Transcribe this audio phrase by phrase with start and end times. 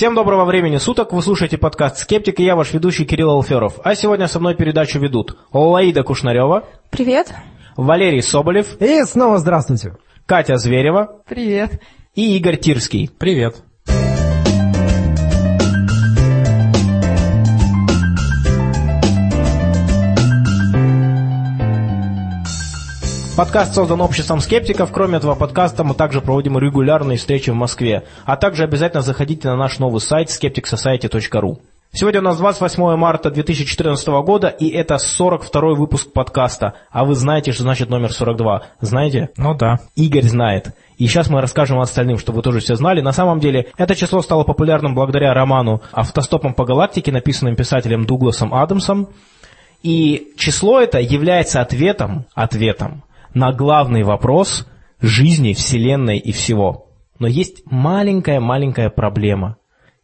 [0.00, 3.80] Всем доброго времени суток, вы слушаете подкаст «Скептик» и я ваш ведущий Кирилл Алферов.
[3.84, 6.64] А сегодня со мной передачу ведут Лаида Кушнарева.
[6.88, 7.34] Привет.
[7.76, 8.80] Валерий Соболев.
[8.80, 9.98] И снова здравствуйте.
[10.24, 11.20] Катя Зверева.
[11.28, 11.82] Привет.
[12.14, 13.10] И Игорь Тирский.
[13.18, 13.62] Привет.
[23.40, 24.92] Подкаст создан обществом скептиков.
[24.92, 28.04] Кроме этого подкаста мы также проводим регулярные встречи в Москве.
[28.26, 31.56] А также обязательно заходите на наш новый сайт skepticsociety.ru.
[31.90, 36.74] Сегодня у нас 28 марта 2014 года, и это 42 выпуск подкаста.
[36.90, 38.62] А вы знаете, что значит номер 42?
[38.82, 39.30] Знаете?
[39.38, 39.78] Ну да.
[39.96, 40.74] Игорь знает.
[40.98, 43.00] И сейчас мы расскажем остальным, чтобы вы тоже все знали.
[43.00, 48.52] На самом деле, это число стало популярным благодаря роману «Автостопом по галактике», написанным писателем Дугласом
[48.52, 49.08] Адамсом.
[49.82, 53.02] И число это является ответом, ответом
[53.34, 54.66] на главный вопрос
[55.00, 56.88] жизни, Вселенной и всего.
[57.18, 59.56] Но есть маленькая-маленькая проблема.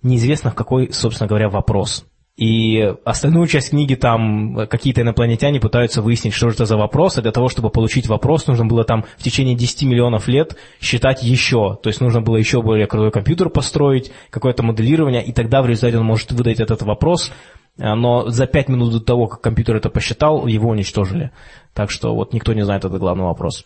[0.03, 2.07] Неизвестно, в какой, собственно говоря, вопрос.
[2.37, 7.23] И остальную часть книги там какие-то инопланетяне пытаются выяснить, что же это за вопрос, и
[7.23, 11.79] для того, чтобы получить вопрос, нужно было там в течение 10 миллионов лет считать еще.
[11.83, 15.97] То есть нужно было еще более крутой компьютер построить, какое-то моделирование, и тогда в результате
[15.97, 17.33] он может выдать этот вопрос,
[17.77, 21.31] но за 5 минут до того, как компьютер это посчитал, его уничтожили.
[21.75, 23.65] Так что вот никто не знает этот главный вопрос.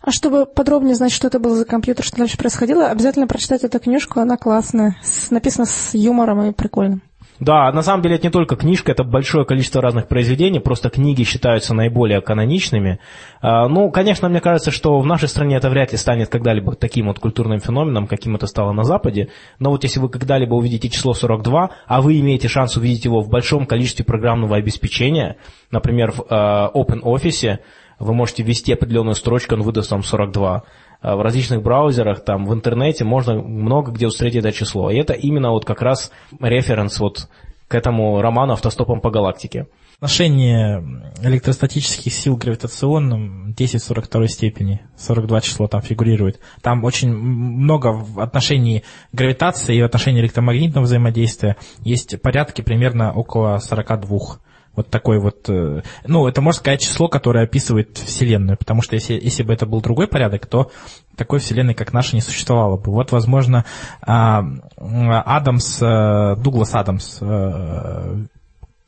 [0.00, 3.78] А чтобы подробнее знать, что это был за компьютер, что дальше происходило, обязательно прочитать эту
[3.80, 4.96] книжку, она классная,
[5.30, 7.02] написана с юмором и прикольным.
[7.38, 11.22] Да, на самом деле это не только книжка, это большое количество разных произведений, просто книги
[11.22, 12.98] считаются наиболее каноничными.
[13.42, 17.08] А, ну, конечно, мне кажется, что в нашей стране это вряд ли станет когда-либо таким
[17.08, 19.28] вот культурным феноменом, каким это стало на Западе.
[19.58, 23.28] Но вот если вы когда-либо увидите число 42, а вы имеете шанс увидеть его в
[23.28, 25.36] большом количестве программного обеспечения,
[25.70, 27.58] например, в а, OpenOffice,
[27.98, 30.64] вы можете ввести определенную строчку, он выдаст вам 42.
[31.06, 34.90] А в различных браузерах, там, в интернете можно много где встретить это число.
[34.90, 37.28] И это именно вот как раз референс вот
[37.68, 39.68] к этому роману «Автостопом по галактике».
[39.98, 40.84] Отношение
[41.22, 46.40] электростатических сил к гравитационным 10 в 42 степени, 42 число там фигурирует.
[46.60, 51.56] Там очень много в отношении гравитации и в отношении электромагнитного взаимодействия.
[51.82, 54.40] Есть порядки примерно около 42.
[54.76, 59.14] Вот такой вот, э, ну, это можно сказать число, которое описывает Вселенную, потому что если,
[59.14, 60.70] если бы это был другой порядок, то
[61.16, 62.92] такой Вселенной, как наша, не существовало бы.
[62.92, 63.64] Вот, возможно,
[64.02, 64.44] а,
[64.76, 68.24] Адамс, э, Дуглас Адамс э,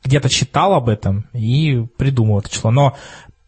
[0.03, 2.71] где-то читал об этом и придумал это число.
[2.71, 2.95] Но,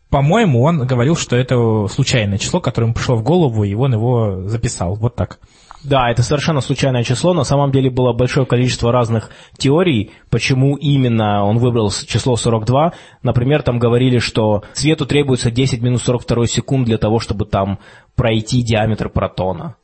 [0.09, 4.47] по-моему, он говорил, что это случайное число, которое ему пришло в голову, и он его
[4.47, 4.95] записал.
[4.95, 5.39] Вот так.
[5.83, 7.33] Да, это совершенно случайное число.
[7.33, 12.93] На самом деле было большое количество разных теорий, почему именно он выбрал число 42.
[13.23, 17.79] Например, там говорили, что свету требуется 10 минус 42 секунд для того, чтобы там
[18.15, 19.75] пройти диаметр протона.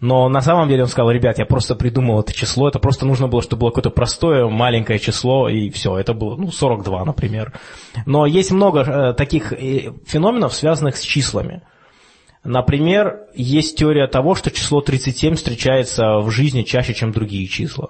[0.00, 3.28] Но на самом деле он сказал, ребят, я просто придумал это число, это просто нужно
[3.28, 7.52] было, чтобы было какое-то простое маленькое число, и все, это было, ну, 42, например.
[8.04, 11.62] Но есть много э, таких э, феноменов, связанных с числами.
[12.44, 17.88] Например, есть теория того, что число 37 встречается в жизни чаще, чем другие числа.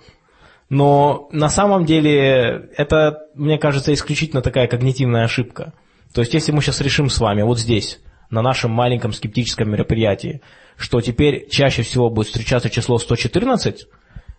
[0.69, 5.73] Но на самом деле это, мне кажется, исключительно такая когнитивная ошибка.
[6.13, 8.01] То есть если мы сейчас решим с вами вот здесь,
[8.31, 10.41] на нашем маленьком скептическом мероприятии,
[10.77, 13.87] что теперь чаще всего будет встречаться число 114,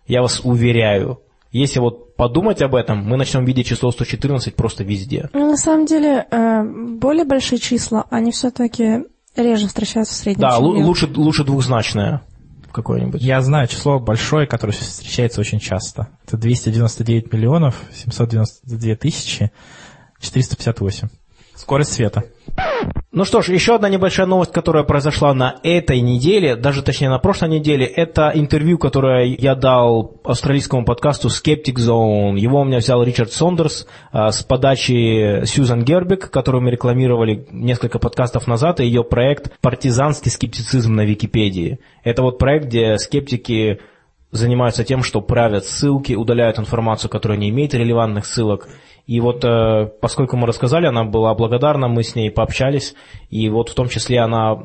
[0.06, 1.20] я вас уверяю,
[1.52, 5.30] если вот подумать об этом, мы начнем видеть число 114 просто везде.
[5.32, 9.04] Ну, на самом деле, э, более большие числа, они все-таки
[9.36, 10.40] реже встречаются в среднем.
[10.42, 12.22] Да, лучше, лучше двухзначное
[12.72, 13.22] какое-нибудь.
[13.22, 16.08] Я знаю число большое, которое встречается очень часто.
[16.26, 19.50] Это 299 миллионов 792 тысячи
[20.20, 21.08] 458.
[21.66, 22.22] Скорость света.
[23.10, 27.18] Ну что ж, еще одна небольшая новость, которая произошла на этой неделе, даже точнее на
[27.18, 32.38] прошлой неделе, это интервью, которое я дал австралийскому подкасту Skeptic Zone.
[32.38, 37.98] Его у меня взял Ричард Сондерс а, с подачи Сьюзан Гербик, которую мы рекламировали несколько
[37.98, 41.80] подкастов назад, и ее проект «Партизанский скептицизм на Википедии».
[42.04, 43.80] Это вот проект, где скептики
[44.30, 48.68] занимаются тем, что правят ссылки, удаляют информацию, которая не имеет релевантных ссылок,
[49.06, 52.94] и вот э, поскольку мы рассказали, она была благодарна, мы с ней пообщались,
[53.30, 54.56] и вот в том числе она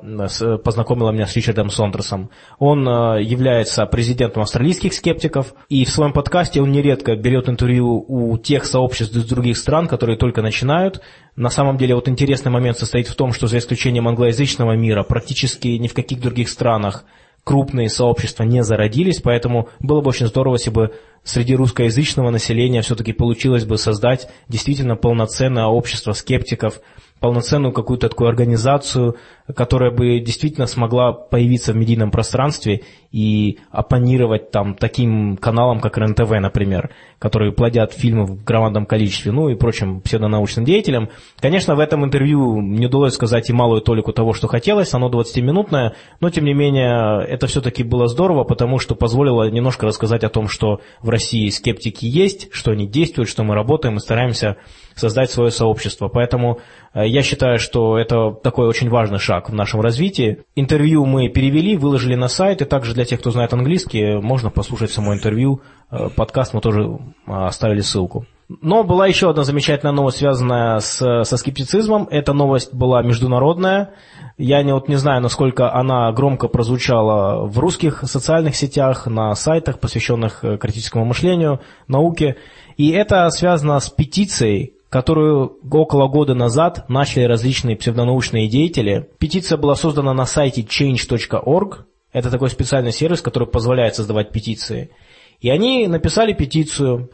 [0.63, 2.31] познакомила меня с Ричардом Сондерсом.
[2.57, 8.35] Он э, является президентом австралийских скептиков, и в своем подкасте он нередко берет интервью у
[8.39, 11.01] тех сообществ из других стран, которые только начинают.
[11.35, 15.67] На самом деле вот интересный момент состоит в том, что за исключением англоязычного мира практически
[15.67, 17.05] ни в каких других странах
[17.43, 20.93] крупные сообщества не зародились, поэтому было бы очень здорово, если бы
[21.23, 26.81] среди русскоязычного населения все-таки получилось бы создать действительно полноценное общество скептиков,
[27.21, 29.15] полноценную какую-то такую организацию,
[29.55, 32.81] которая бы действительно смогла появиться в медийном пространстве
[33.11, 36.89] и оппонировать там таким каналам, как РЕН-ТВ, например,
[37.19, 41.09] которые плодят фильмы в громадном количестве, ну и прочим псевдонаучным деятелям.
[41.39, 45.93] Конечно, в этом интервью не удалось сказать и малую толику того, что хотелось, оно 20-минутное,
[46.21, 50.47] но тем не менее это все-таки было здорово, потому что позволило немножко рассказать о том,
[50.47, 54.57] что в России скептики есть, что они действуют, что мы работаем и стараемся
[54.95, 56.07] создать свое сообщество.
[56.07, 56.59] Поэтому
[56.93, 60.43] э, я считаю, что это такой очень важный шаг в нашем развитии.
[60.55, 64.91] Интервью мы перевели, выложили на сайт, и также для тех, кто знает английский, можно послушать
[64.91, 65.61] само интервью.
[65.89, 68.25] Э, подкаст мы тоже э, оставили ссылку.
[68.61, 72.07] Но была еще одна замечательная новость, связанная с, со скептицизмом.
[72.11, 73.93] Эта новость была международная.
[74.37, 79.79] Я не, вот не знаю, насколько она громко прозвучала в русских социальных сетях, на сайтах,
[79.79, 82.35] посвященных критическому мышлению, науке.
[82.75, 89.09] И это связано с петицией, которую около года назад начали различные псевдонаучные деятели.
[89.19, 91.85] Петиция была создана на сайте change.org.
[92.11, 94.91] Это такой специальный сервис, который позволяет создавать петиции.
[95.39, 97.09] И они написали петицию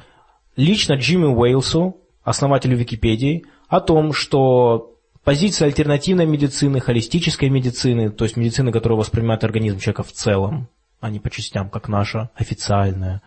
[0.56, 8.38] лично Джимми Уэйлсу, основателю Википедии, о том, что позиция альтернативной медицины, холистической медицины, то есть
[8.38, 10.68] медицины, которая воспринимает организм человека в целом,
[11.00, 13.21] а не по частям, как наша официальная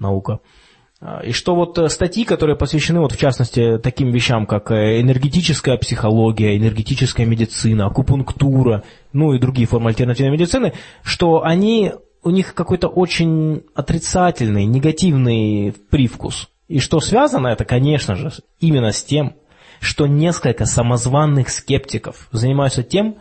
[0.00, 0.40] наука–
[1.24, 5.76] и что вот э, статьи, которые посвящены вот в частности таким вещам, как э, энергетическая
[5.76, 8.82] психология, энергетическая медицина, акупунктура,
[9.12, 10.72] ну и другие формы альтернативной медицины,
[11.02, 16.48] что они, у них какой-то очень отрицательный, негативный привкус.
[16.66, 19.36] И что связано это, конечно же, именно с тем,
[19.80, 23.18] что несколько самозванных скептиков занимаются тем,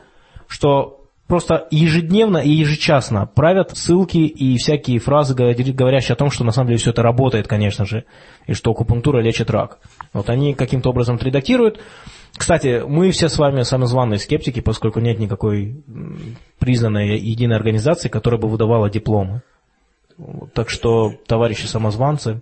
[0.48, 6.52] что просто ежедневно и ежечасно правят ссылки и всякие фразы, говорящие о том, что на
[6.52, 8.06] самом деле все это работает, конечно же,
[8.48, 9.80] и что акупунктура лечит рак.
[10.14, 11.80] Вот они каким-то образом это редактируют.
[12.38, 15.84] Кстати, мы все с вами самозваные скептики, поскольку нет никакой
[16.60, 19.42] признанной единой организации, которая бы выдавала дипломы.
[20.54, 22.42] Так что, товарищи самозванцы.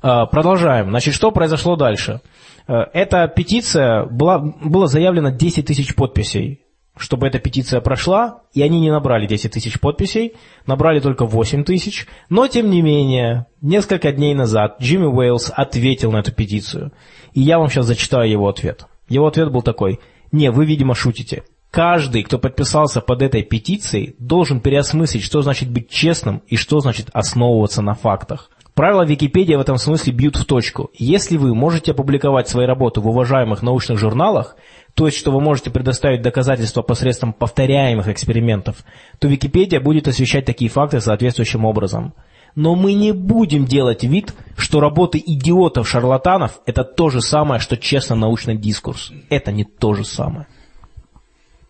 [0.00, 0.88] А, продолжаем.
[0.88, 2.20] Значит, что произошло дальше?
[2.68, 6.60] Э, эта петиция была, было заявлено 10 тысяч подписей
[6.98, 10.34] чтобы эта петиция прошла, и они не набрали 10 тысяч подписей,
[10.66, 16.18] набрали только 8 тысяч, но тем не менее, несколько дней назад Джимми Уэйлс ответил на
[16.18, 16.92] эту петицию,
[17.32, 18.86] и я вам сейчас зачитаю его ответ.
[19.08, 20.00] Его ответ был такой,
[20.32, 21.44] не, вы, видимо, шутите.
[21.70, 27.10] Каждый, кто подписался под этой петицией, должен переосмыслить, что значит быть честным и что значит
[27.12, 28.50] основываться на фактах.
[28.78, 30.90] Правила Википедии в этом смысле бьют в точку.
[30.94, 34.54] Если вы можете опубликовать свои работы в уважаемых научных журналах,
[34.98, 38.84] то есть, что вы можете предоставить доказательства посредством повторяемых экспериментов,
[39.20, 42.14] то Википедия будет освещать такие факты соответствующим образом.
[42.56, 48.16] Но мы не будем делать вид, что работы идиотов-шарлатанов– это то же самое, что честно
[48.16, 49.12] научный дискурс.
[49.30, 50.48] Это не то же самое.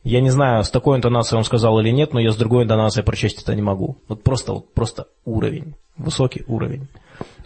[0.04, 3.04] Я не знаю, с такой интонацией он сказал или нет, но я с другой интонацией
[3.04, 3.98] прочесть это не могу.
[4.08, 6.88] Вот просто, вот просто уровень, высокий уровень.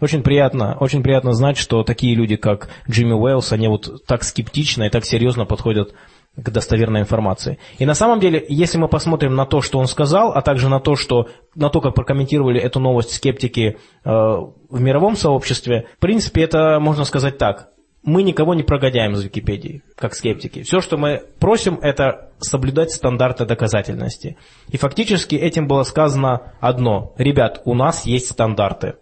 [0.00, 4.84] Очень приятно, очень приятно знать, что такие люди, как Джимми Уэллс, они вот так скептично
[4.84, 5.94] и так серьезно подходят
[6.36, 7.58] к достоверной информации.
[7.78, 10.80] И на самом деле, если мы посмотрим на то, что он сказал, а также на
[10.80, 16.42] то, что, на то, как прокомментировали эту новость скептики э, в мировом сообществе, в принципе,
[16.42, 17.68] это можно сказать так.
[18.02, 20.62] Мы никого не прогоняем из Википедии, как скептики.
[20.62, 24.36] Все, что мы просим, это соблюдать стандарты доказательности.
[24.70, 27.14] И фактически этим было сказано одно.
[27.16, 28.94] Ребят, у нас есть стандарты.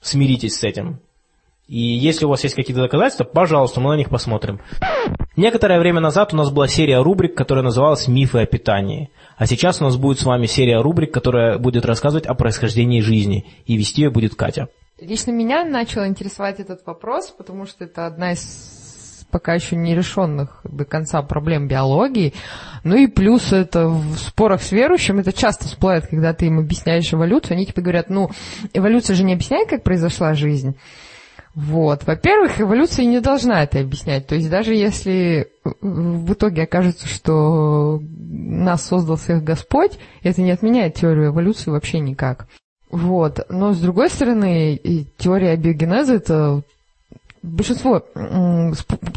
[0.00, 1.00] Смиритесь с этим.
[1.70, 4.60] И если у вас есть какие-то доказательства, пожалуйста, мы на них посмотрим.
[5.36, 9.10] Некоторое время назад у нас была серия рубрик, которая называлась «Мифы о питании».
[9.36, 13.46] А сейчас у нас будет с вами серия рубрик, которая будет рассказывать о происхождении жизни.
[13.66, 14.68] И вести ее будет Катя.
[15.00, 18.79] Лично меня начал интересовать этот вопрос, потому что это одна из
[19.30, 22.34] пока еще не решенных до конца проблем биологии.
[22.84, 27.12] Ну и плюс это в спорах с верующим, это часто всплывает, когда ты им объясняешь
[27.12, 28.30] эволюцию, они тебе говорят, ну,
[28.72, 30.76] эволюция же не объясняет, как произошла жизнь.
[31.54, 32.04] Вот.
[32.06, 34.26] Во-первых, эволюция не должна это объяснять.
[34.26, 35.48] То есть даже если
[35.80, 42.46] в итоге окажется, что нас создал всех Господь, это не отменяет теорию эволюции вообще никак.
[42.90, 43.46] Вот.
[43.48, 44.80] Но с другой стороны,
[45.16, 46.62] теория биогенеза это
[47.42, 48.04] большинство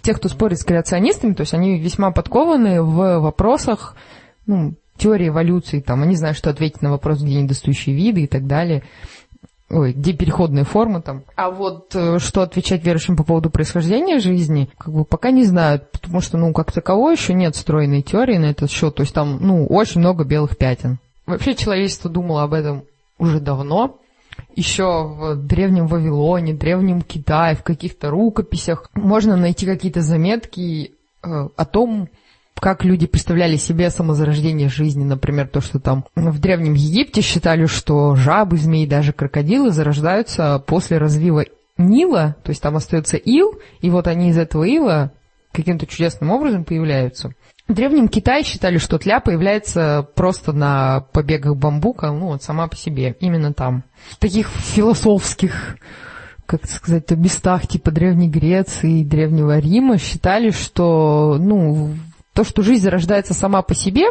[0.02, 3.96] тех, кто спорит с креационистами, то есть они весьма подкованы в вопросах
[4.46, 8.48] ну, теории эволюции, там, они знают, что ответить на вопрос, где недостающие виды и так
[8.48, 8.84] далее,
[9.70, 11.24] ой, где переходные формы там.
[11.36, 15.92] А вот э, что отвечать верующим по поводу происхождения жизни, как бы пока не знают,
[15.92, 19.40] потому что, ну, как таковой еще нет стройной теории на этот счет, то есть там,
[19.42, 21.00] ну, очень много белых пятен.
[21.26, 22.84] Вообще человечество думало об этом
[23.18, 23.98] уже давно,
[24.56, 30.92] еще в древнем Вавилоне, древнем Китае, в каких-то рукописях можно найти какие-то заметки
[31.24, 32.10] э, о том,
[32.56, 38.16] как люди представляли себе самозарождение жизни, например, то, что там в Древнем Египте считали, что
[38.16, 41.46] жабы, змеи, даже крокодилы зарождаются после разлива
[41.78, 45.12] Нила, то есть там остается ил, и вот они из этого ила
[45.52, 47.34] каким-то чудесным образом появляются.
[47.68, 52.76] В Древнем Китае считали, что тля появляется просто на побегах бамбука, ну вот сама по
[52.76, 53.84] себе, именно там.
[54.10, 55.78] В таких философских,
[56.46, 61.96] как сказать, местах типа Древней Греции и Древнего Рима считали, что, ну,
[62.34, 64.08] то, что жизнь зарождается сама по себе,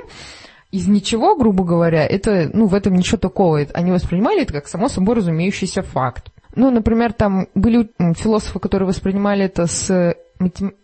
[0.70, 3.58] из ничего, грубо говоря, это, ну, в этом ничего такого.
[3.74, 6.32] Они воспринимали это как само собой разумеющийся факт.
[6.54, 10.16] Ну, например, там были философы, которые воспринимали это с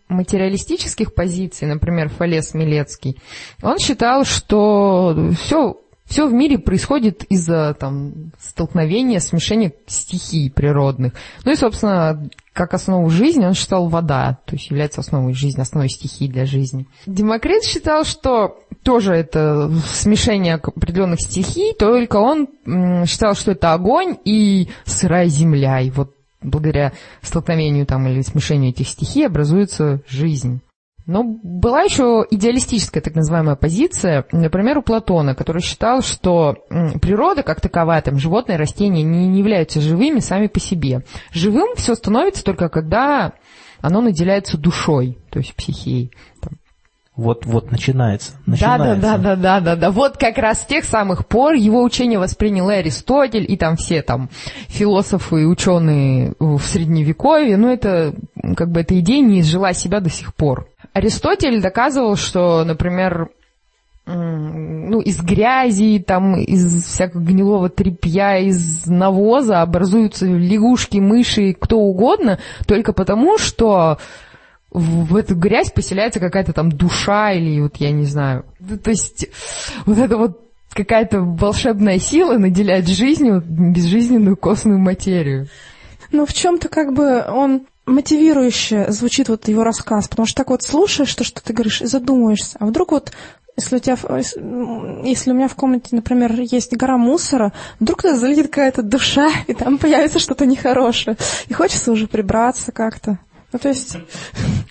[0.09, 3.21] материалистических позиций, например, Фалес Милецкий.
[3.63, 5.77] Он считал, что все
[6.09, 11.13] все в мире происходит из-за там, столкновения, смешения стихий природных.
[11.45, 15.91] Ну и, собственно, как основу жизни он считал вода, то есть является основой жизни, основой
[15.91, 16.87] стихии для жизни.
[17.07, 22.49] Демокрит считал, что тоже это смешение определенных стихий, только он
[23.07, 25.81] считал, что это огонь и сырая земля.
[25.81, 26.93] И вот благодаря
[27.23, 30.61] столкновению там или смешению этих стихий образуется жизнь.
[31.07, 36.57] Но была еще идеалистическая так называемая позиция, например, у Платона, который считал, что
[37.01, 41.05] природа как таковая, там, животные, растения не, не являются живыми сами по себе.
[41.33, 43.33] Живым все становится только когда
[43.81, 46.13] оно наделяется душой, то есть психией.
[47.19, 48.31] Вот, вот начинается.
[48.47, 49.03] начинается.
[49.03, 49.91] Да, да, да, да, да, да.
[49.91, 54.03] Вот как раз с тех самых пор его учение воспринял и Аристотель, и там все
[54.03, 54.31] там
[54.69, 57.57] философы и ученые в Средневековье.
[57.57, 58.15] Но это,
[58.57, 60.69] как бы, эта идея не изжила себя до сих пор.
[60.93, 63.31] Аристотель доказывал, что, например,
[64.07, 72.39] ну, из грязи, там, из всякого гнилого тряпья, из навоза образуются лягушки, мыши, кто угодно,
[72.69, 73.99] только потому, что
[74.71, 78.45] в эту грязь поселяется какая-то там душа или вот я не знаю.
[78.61, 79.27] Ну, то есть
[79.87, 85.49] вот это вот какая-то волшебная сила наделяет жизнью безжизненную костную материю.
[86.13, 90.63] Ну, в чем-то как бы он мотивирующе звучит вот его рассказ, потому что так вот
[90.63, 92.57] слушаешь то, что ты говоришь, и задумаешься.
[92.61, 93.13] А вдруг вот
[93.57, 93.97] если у тебя,
[95.05, 99.55] если у меня в комнате, например, есть гора мусора, вдруг туда залетит какая-то душа, и
[99.55, 101.17] там появится что-то нехорошее.
[101.49, 103.19] И хочется уже прибраться как-то.
[103.53, 103.97] Ну, то есть...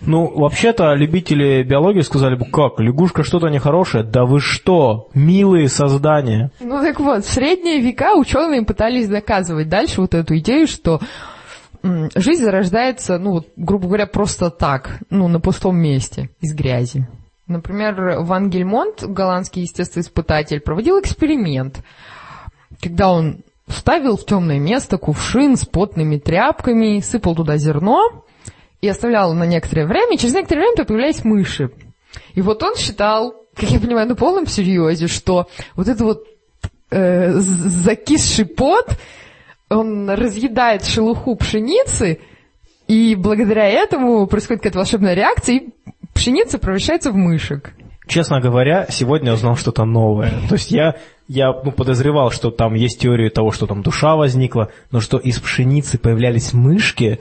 [0.02, 4.06] Ну, вообще-то, любители биологии сказали бы, как, лягушка что-то нехорошее?
[4.06, 6.50] Да вы что, милые создания.
[6.62, 11.02] Ну, так вот, в средние века ученые пытались доказывать дальше вот эту идею, что
[11.84, 17.06] жизнь зарождается, ну, вот, грубо говоря, просто так, ну, на пустом месте, из грязи.
[17.48, 21.84] Например, Ван Гельмонт, голландский естествоиспытатель, проводил эксперимент,
[22.82, 28.24] когда он ставил в темное место кувшин с потными тряпками, сыпал туда зерно
[28.82, 31.72] и оставлял на некоторое время, и через некоторое время появлялись мыши.
[32.34, 36.24] И вот он считал, как я понимаю, на полном серьезе, что вот это вот
[36.92, 38.98] э, закисший пот
[39.70, 42.20] он разъедает шелуху пшеницы,
[42.88, 45.70] и благодаря этому происходит какая-то волшебная реакция, и
[46.14, 47.74] пшеница превращается в мышек.
[48.08, 50.32] Честно говоря, сегодня я узнал что-то новое.
[50.48, 50.96] То есть я,
[51.28, 55.38] я ну, подозревал, что там есть теория того, что там душа возникла, но что из
[55.40, 57.20] пшеницы появлялись мышки,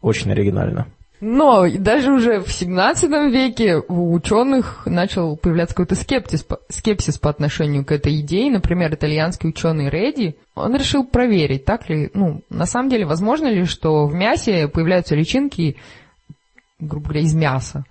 [0.00, 0.86] очень оригинально.
[1.20, 7.84] Но даже уже в 17 веке у ученых начал появляться какой-то скептиз, скепсис по отношению
[7.84, 8.52] к этой идее.
[8.52, 13.64] Например, итальянский ученый Редди, он решил проверить, так ли, ну, на самом деле, возможно ли,
[13.64, 15.76] что в мясе появляются личинки,
[16.78, 17.84] грубо говоря, из мяса.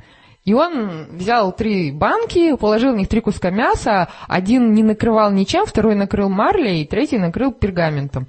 [0.45, 5.65] И он взял три банки, положил в них три куска мяса, один не накрывал ничем,
[5.65, 8.27] второй накрыл марлей, третий накрыл пергаментом.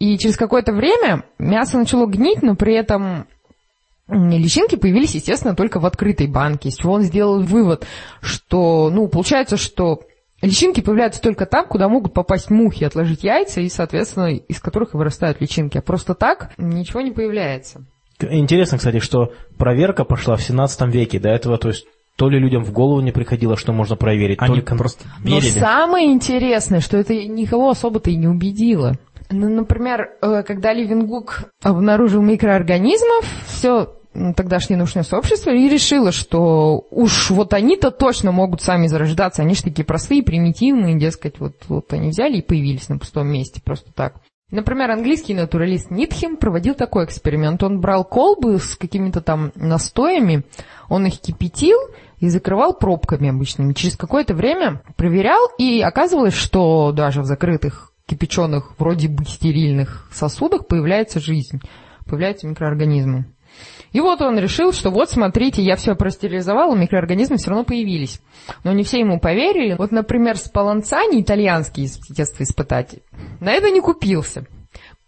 [0.00, 3.26] И через какое-то время мясо начало гнить, но при этом
[4.08, 6.70] личинки появились, естественно, только в открытой банке.
[6.70, 7.86] С чего он сделал вывод,
[8.22, 10.00] что, ну, получается, что
[10.40, 14.96] личинки появляются только там, куда могут попасть мухи, отложить яйца, и, соответственно, из которых и
[14.96, 15.76] вырастают личинки.
[15.76, 17.84] А просто так ничего не появляется.
[18.18, 21.18] Интересно, кстати, что проверка пошла в 17 веке.
[21.18, 24.56] До этого, то есть, то ли людям в голову не приходило, что можно проверить, Они
[24.56, 25.52] только просто верили.
[25.54, 28.96] Но самое интересное, что это никого особо-то и не убедило.
[29.30, 33.96] Ну, например, э, когда Ливенгук обнаружил микроорганизмов, все
[34.36, 39.62] тогдашнее научное сообщество и решило, что уж вот они-то точно могут сами зарождаться, они же
[39.62, 44.14] такие простые, примитивные, дескать, вот, вот они взяли и появились на пустом месте просто так.
[44.50, 47.62] Например, английский натуралист Нитхем проводил такой эксперимент.
[47.62, 50.42] Он брал колбы с какими-то там настоями,
[50.88, 51.78] он их кипятил
[52.18, 53.74] и закрывал пробками обычными.
[53.74, 60.66] Через какое-то время проверял, и оказывалось, что даже в закрытых, кипяченых, вроде бы стерильных сосудах
[60.66, 61.60] появляется жизнь,
[62.06, 63.26] появляются микроорганизмы.
[63.92, 68.20] И вот он решил, что вот, смотрите, я все простерилизовал, микроорганизмы все равно появились.
[68.64, 69.74] Но не все ему поверили.
[69.74, 73.02] Вот, например, Спаланцани, итальянский из детства испытатель,
[73.40, 74.46] на это не купился.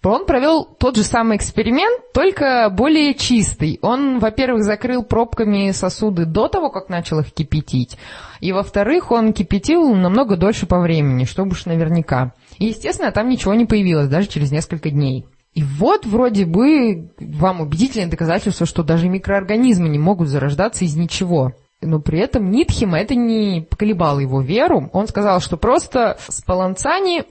[0.05, 3.79] Он провел тот же самый эксперимент, только более чистый.
[3.83, 7.97] Он, во-первых, закрыл пробками сосуды до того, как начал их кипятить.
[8.41, 12.33] И, во-вторых, он кипятил намного дольше по времени, чтобы уж наверняка.
[12.59, 15.25] И, естественно, там ничего не появилось, даже через несколько дней.
[15.55, 21.53] И вот вроде бы вам убедительное доказательство, что даже микроорганизмы не могут зарождаться из ничего.
[21.81, 24.89] Но при этом Нитхима это не поколебало его веру.
[24.93, 27.25] Он сказал, что просто Спаланцани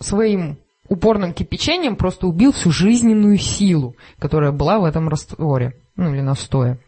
[0.00, 0.58] своим
[0.88, 6.78] упорным кипячением просто убил всю жизненную силу, которая была в этом растворе, ну или настое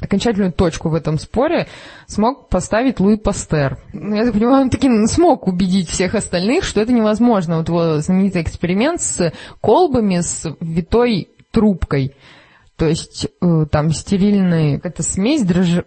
[0.00, 1.68] окончательную точку в этом споре
[2.06, 3.78] смог поставить Луи Пастер.
[3.92, 7.58] Ну, я так понимаю, он таки смог убедить всех остальных, что это невозможно.
[7.58, 12.14] Вот его знаменитый эксперимент с колбами, с витой трубкой.
[12.80, 15.68] То есть э, там стерильная какая-то смесь дрож...
[15.68, 15.82] Э,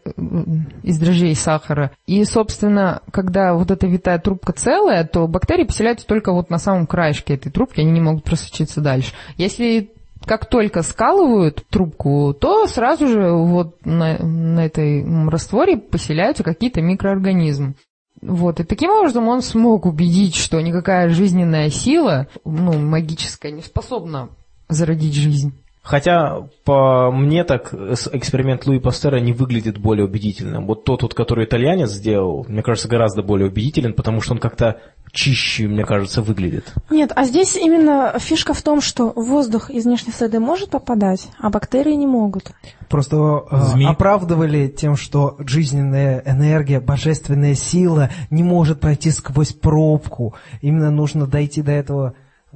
[0.83, 1.89] из дрожжей сахара.
[2.05, 6.85] И, собственно, когда вот эта витая трубка целая, то бактерии поселяются только вот на самом
[6.85, 9.11] краешке этой трубки, они не могут просочиться дальше.
[9.37, 9.91] Если
[10.27, 17.73] как только скалывают трубку, то сразу же вот на, на этой растворе поселяются какие-то микроорганизмы.
[18.21, 24.29] Вот, и таким образом он смог убедить, что никакая жизненная сила, ну, магическая, не способна
[24.69, 25.53] зародить жизнь.
[25.83, 30.65] Хотя, по мне так, эксперимент Луи Пастера не выглядит более убедительным.
[30.65, 34.79] Вот тот, вот, который итальянец сделал, мне кажется, гораздо более убедителен, потому что он как-то
[35.11, 36.73] чище, мне кажется, выглядит.
[36.89, 41.49] Нет, а здесь именно фишка в том, что воздух из внешней среды может попадать, а
[41.49, 42.51] бактерии не могут.
[42.87, 50.33] Просто э, оправдывали тем, что жизненная энергия, божественная сила не может пройти сквозь пробку.
[50.61, 52.13] Именно нужно дойти до этого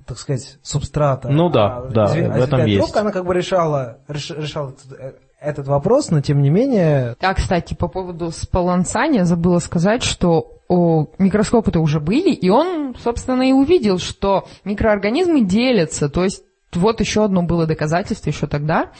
[0.07, 1.29] так сказать, субстрата.
[1.29, 2.79] Ну да, а, да, извин, в этом есть.
[2.79, 7.15] Трубка, она как бы решала, реш, решала этот, э, этот вопрос, но тем не менее...
[7.21, 13.43] А, кстати, по поводу спалансания забыла сказать, что о, микроскопы-то уже были, и он, собственно,
[13.43, 16.09] и увидел, что микроорганизмы делятся.
[16.09, 18.91] То есть вот еще одно было доказательство еще тогда,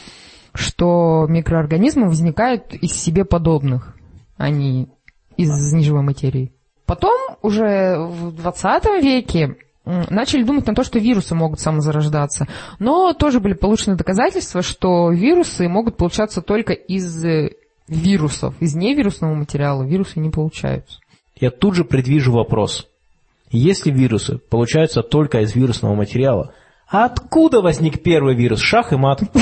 [0.54, 3.96] что микроорганизмы возникают из себе подобных,
[4.36, 4.88] а не
[5.36, 6.52] из неживой материи.
[6.86, 9.56] Потом уже в 20 веке
[10.10, 12.46] начали думать на то, что вирусы могут самозарождаться.
[12.78, 17.52] Но тоже были получены доказательства, что вирусы могут получаться только из э,
[17.88, 20.98] вирусов, из невирусного материала вирусы не получаются.
[21.36, 22.88] Я тут же предвижу вопрос.
[23.50, 26.52] Если вирусы получаются только из вирусного материала,
[26.86, 28.60] откуда возник первый вирус?
[28.60, 29.22] Шах и мат.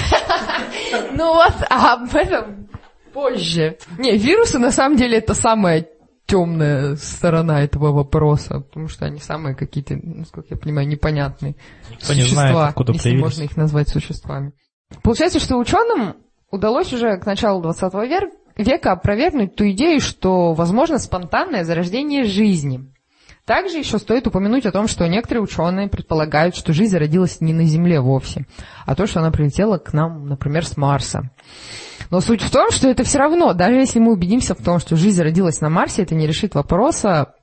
[1.19, 2.69] Ну вот, об этом
[3.13, 3.79] позже.
[3.99, 5.89] Не, вирусы на самом деле это самое
[6.27, 11.57] темная сторона этого вопроса, потому что они самые какие-то, насколько я понимаю, непонятные
[11.91, 13.25] Никто существа, не знает, откуда если появились.
[13.25, 14.53] можно их назвать существами.
[15.03, 16.17] Получается, что ученым
[16.51, 17.93] удалось уже к началу 20
[18.57, 22.93] века опровергнуть ту идею, что возможно спонтанное зарождение жизни.
[23.45, 27.62] Также еще стоит упомянуть о том, что некоторые ученые предполагают, что жизнь зародилась не на
[27.65, 28.45] Земле вовсе,
[28.85, 31.31] а то, что она прилетела к нам, например, с Марса.
[32.11, 34.97] Но суть в том, что это все равно, даже если мы убедимся в том, что
[34.97, 37.35] жизнь родилась на Марсе, это не решит вопроса,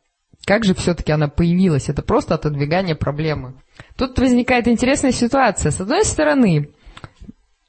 [0.46, 1.90] как же все-таки она появилась.
[1.90, 3.56] Это просто отодвигание проблемы.
[3.98, 5.72] Тут возникает интересная ситуация.
[5.72, 6.70] С одной стороны,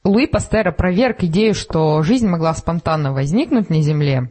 [0.04, 4.30] Луи Пастер опроверг идею, что жизнь могла спонтанно возникнуть на Земле.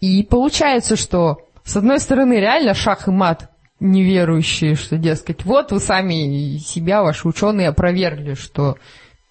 [0.00, 5.80] И получается, что с одной стороны реально шах и мат неверующие, что, дескать, вот вы
[5.80, 8.76] сами себя, ваши ученые, опровергли, что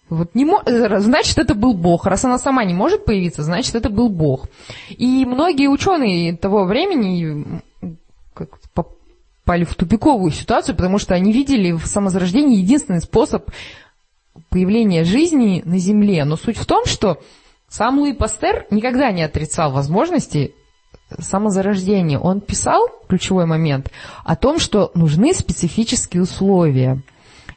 [0.10, 0.64] вот не мо...
[0.66, 2.06] Значит, это был Бог.
[2.06, 4.48] Раз она сама не может появиться, значит, это был Бог.
[4.90, 7.62] И многие ученые того времени
[8.74, 13.50] попали в тупиковую ситуацию, потому что они видели в самозарождении единственный способ
[14.50, 16.26] появления жизни на Земле.
[16.26, 17.20] Но суть в том, что
[17.68, 20.56] сам Луи Пастер никогда не отрицал возможности
[21.18, 22.20] самозарождения.
[22.20, 23.92] Он писал, ключевой момент,
[24.24, 27.02] о том, что нужны специфические условия.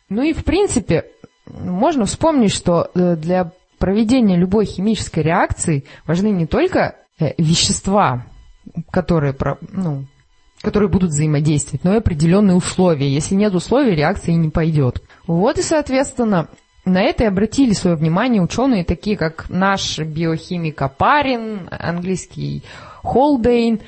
[0.08, 1.06] Ну и, в принципе,
[1.46, 8.26] можно вспомнить, что э, для проведения любой химической реакции важны не только э, вещества,
[8.90, 9.34] которые,
[9.72, 10.04] ну,
[10.60, 13.12] которые будут взаимодействовать, но и определенные условия.
[13.12, 15.02] Если нет условий, реакция не пойдет.
[15.26, 16.48] Вот и, соответственно,
[16.84, 22.62] на это и обратили свое внимание ученые, такие как наш биохимик Апарин, английский
[23.02, 23.80] Холдейн,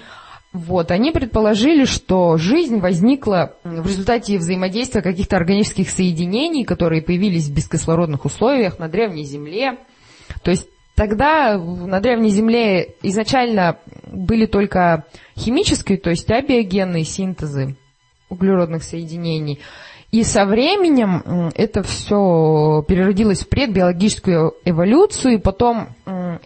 [0.55, 7.53] вот, они предположили, что жизнь возникла в результате взаимодействия каких-то органических соединений, которые появились в
[7.53, 9.79] бескислородных условиях на древней Земле.
[10.45, 17.77] То есть тогда на древней Земле изначально были только химические, то есть абиогенные синтезы
[18.29, 19.59] углеродных соединений.
[20.15, 25.89] И со временем это все переродилось в предбиологическую эволюцию, и потом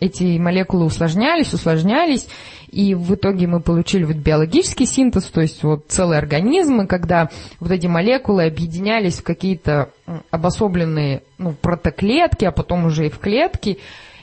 [0.00, 2.26] эти молекулы усложнялись, усложнялись,
[2.70, 7.28] и в итоге мы получили вот биологический синтез, то есть вот целые организмы, когда
[7.60, 9.90] вот эти молекулы объединялись в какие-то
[10.30, 13.80] обособленные ну, протоклетки, а потом уже и в клетки.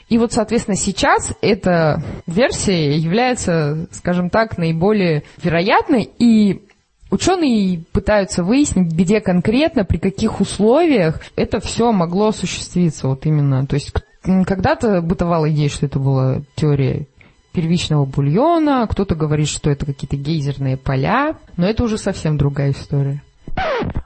[0.08, 6.62] И вот, соответственно, сейчас эта версия является, скажем так, наиболее вероятной, и
[7.10, 13.08] Ученые пытаются выяснить, где конкретно, при каких условиях это все могло осуществиться.
[13.08, 13.66] Вот именно.
[13.66, 13.92] То есть
[14.22, 17.06] когда-то бытовала идея, что это была теория
[17.52, 23.22] первичного бульона, кто-то говорит, что это какие-то гейзерные поля, но это уже совсем другая история.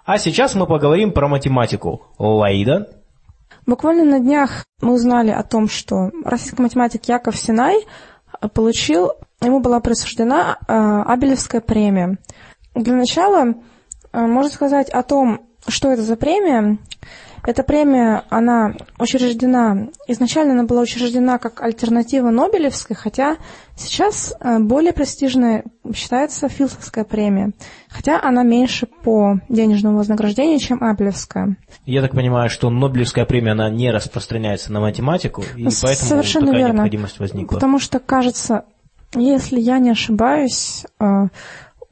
[0.04, 2.02] А сейчас мы поговорим про математику.
[2.18, 2.88] Лаида?
[3.66, 7.84] Буквально на днях мы узнали о том, что российский математик Яков Синай
[8.54, 12.18] получил, ему была присуждена э, Абелевская премия.
[12.74, 13.54] Для начала
[14.12, 16.78] э, можно сказать о том, что это за премия.
[17.42, 23.38] Эта премия, она учреждена, изначально она была учреждена как альтернатива Нобелевской, хотя
[23.76, 27.52] сейчас э, более престижной считается Филдсовская премия,
[27.88, 31.56] хотя она меньше по денежному вознаграждению, чем Абелевская.
[31.87, 36.61] Я так понимаю, что Нобелевская премия, она не распространяется на математику, и поэтому Совершенно такая
[36.61, 36.74] верно.
[36.74, 37.54] необходимость возникла.
[37.54, 38.64] Потому что, кажется,
[39.14, 41.28] если я не ошибаюсь, э,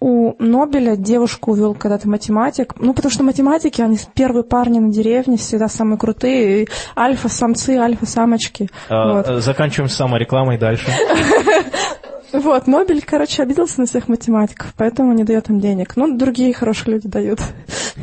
[0.00, 2.74] у Нобеля девушку увел когда-то математик.
[2.78, 6.68] Ну, потому что математики, они первые парни на деревне, всегда самые крутые.
[6.96, 8.70] Альфа-самцы, альфа-самочки.
[8.88, 9.28] А, вот.
[9.28, 10.86] Э, заканчиваем с саморекламой дальше.
[12.32, 15.96] Вот, Нобель, короче, обиделся на всех математиков, поэтому не дает им денег.
[15.96, 17.40] Ну, другие хорошие люди дают.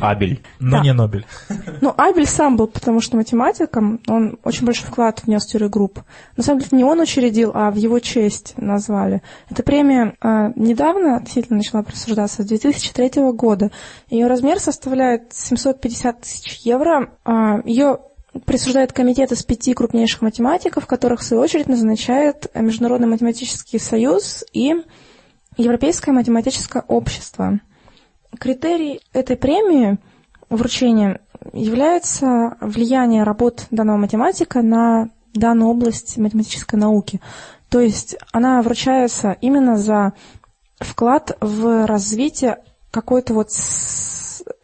[0.00, 0.42] Абель.
[0.58, 0.82] Но да.
[0.82, 1.26] не Нобель.
[1.80, 6.00] Ну, Абель сам был, потому что математиком, он очень большой вклад внес в теорию групп.
[6.36, 9.22] На самом деле, не он учредил, а в его честь назвали.
[9.50, 13.70] Эта премия э, недавно относительно начала присуждаться, с 2003 года.
[14.10, 17.10] Ее размер составляет 750 тысяч евро.
[17.24, 17.98] Э, ее
[18.44, 24.74] присуждает комитет из пяти крупнейших математиков, которых, в свою очередь, назначает Международный математический союз и
[25.56, 27.60] Европейское математическое общество.
[28.38, 29.98] Критерий этой премии
[30.50, 31.20] вручения
[31.52, 37.20] является влияние работ данного математика на данную область математической науки.
[37.70, 40.12] То есть она вручается именно за
[40.78, 42.58] вклад в развитие
[42.90, 43.48] какой-то вот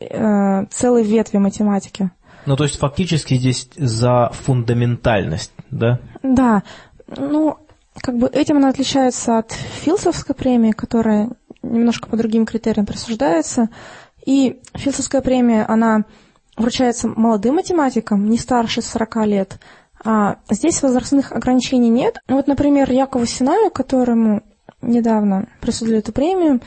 [0.00, 2.10] э, целой ветви математики.
[2.46, 6.00] Ну, то есть фактически здесь за фундаментальность, да?
[6.22, 6.62] Да.
[7.16, 7.58] Ну,
[8.00, 11.30] как бы этим она отличается от Филсовской премии, которая
[11.62, 13.68] немножко по другим критериям присуждается.
[14.24, 16.04] И Филсовская премия, она
[16.56, 19.58] вручается молодым математикам, не старше 40 лет.
[20.04, 22.18] А здесь возрастных ограничений нет.
[22.28, 24.42] Вот, например, Якову Синаю, которому
[24.80, 26.60] недавно присудили эту премию,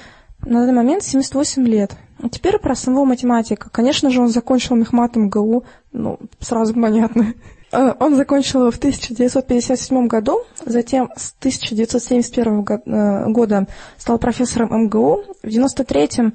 [0.46, 1.98] на данный момент 78 лет.
[2.22, 3.70] А теперь про самого математика.
[3.70, 7.34] Конечно же, он закончил мехмат МГУ, ну, сразу понятно.
[7.72, 15.24] Э, он закончил его в 1957 году, затем с 1971 э, года стал профессором МГУ,
[15.44, 16.34] в 1993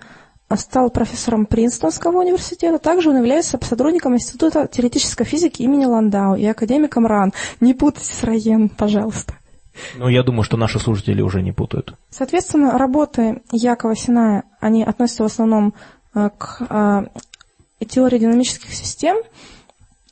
[0.57, 2.79] стал профессором Принстонского университета.
[2.79, 7.33] Также он является сотрудником Института теоретической физики имени Ландау и академиком РАН.
[7.61, 9.35] Не путайте с Раен, пожалуйста.
[9.96, 11.94] Ну, я думаю, что наши слушатели уже не путают.
[12.11, 15.74] Соответственно, работы Якова Синая, они относятся в основном
[16.14, 19.16] э, к э, теории динамических систем.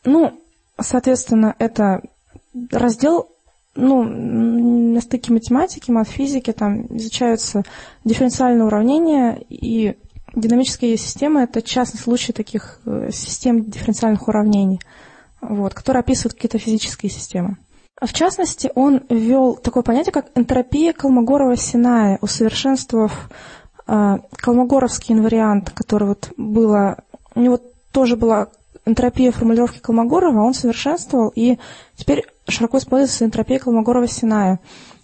[0.04, 0.40] Ну,
[0.80, 2.02] соответственно, это
[2.70, 3.28] раздел
[3.74, 7.62] ну, на стыке математики, матфизики, там изучаются
[8.04, 9.96] дифференциальные уравнения и
[10.34, 14.80] динамические системы– это частный случай таких э, систем дифференциальных уравнений,
[15.40, 17.56] вот, которые описывают какие-то физические системы.
[18.00, 23.28] В частности, он ввел такое понятие, как энтропия Колмогорова-Синая, усовершенствовав
[23.86, 26.98] э, колмогоровский инвариант, который вот было,
[27.34, 28.48] у него тоже была
[28.86, 31.58] энтропия формулировки Колмогорова, он совершенствовал, и
[31.96, 34.58] теперь широко используется энтропия Колмогорова-Синая.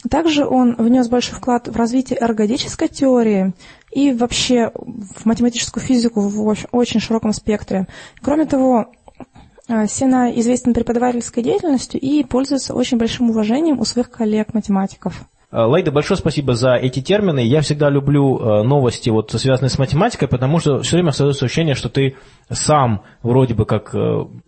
[0.08, 3.54] Также он внес большой вклад в развитие эргодической теории
[3.90, 7.86] и вообще в математическую физику в очень широком спектре.
[8.22, 8.88] Кроме того,
[9.66, 15.26] Сена известен преподавательской деятельностью и пользуется очень большим уважением у своих коллег-математиков.
[15.54, 17.38] Э, Лайда, большое спасибо за эти термины.
[17.38, 21.76] Я всегда люблю э, новости, вот, связанные с математикой, потому что все время создается ощущение,
[21.76, 22.16] что ты
[22.50, 23.94] сам вроде бы как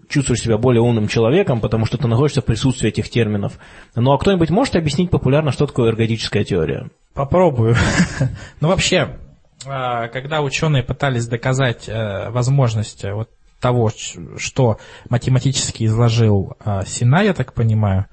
[0.09, 3.59] чувствуешь себя более умным человеком, потому что ты находишься в присутствии этих терминов.
[3.95, 6.91] Ну а кто-нибудь может объяснить популярно, что такое эргодическая теория?
[7.15, 7.77] Попробую.
[8.61, 9.17] Ну вообще,
[9.65, 13.91] когда ученые пытались доказать возможность вот того,
[14.37, 18.07] что математически изложил э, Сина, я так понимаю,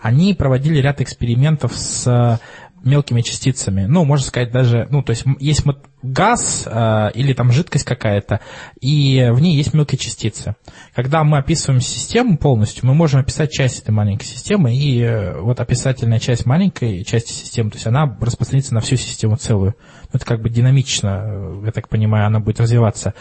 [0.00, 2.38] они проводили ряд экспериментов с э,
[2.84, 3.86] мелкими частицами.
[3.86, 5.64] Ну, можно сказать, даже, ну, то есть есть
[6.02, 8.40] газ э, или там жидкость какая-то,
[8.80, 10.56] и в ней есть мелкие частицы.
[10.94, 15.60] Когда мы описываем систему полностью, мы можем описать часть этой маленькой системы, и э, вот
[15.60, 19.74] описательная часть маленькой части системы, то есть она распространится на всю систему целую.
[20.12, 23.14] Ну, это как бы динамично, э, я так понимаю, она будет развиваться.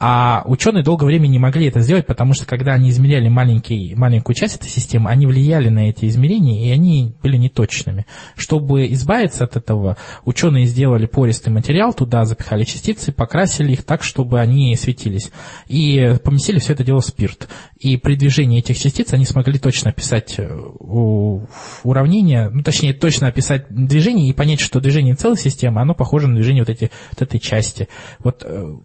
[0.00, 4.34] А ученые долгое время не могли это сделать, потому что когда они измеряли маленький, маленькую
[4.34, 8.06] часть этой системы, они влияли на эти измерения, и они были неточными.
[8.34, 14.40] Чтобы избавиться от этого, ученые сделали пористый материал, туда запихали частицы, покрасили их так, чтобы
[14.40, 15.30] они светились.
[15.66, 17.48] И поместили все это дело в спирт.
[17.78, 20.48] И при движении этих частиц они смогли точно описать э,
[21.82, 26.28] уравнение, ну, точнее, точно описать движение и понять, что движение целой системы, оно похоже похоже
[26.28, 27.88] на движение вот, эти, вот этой части.
[28.20, 28.76] Вот э,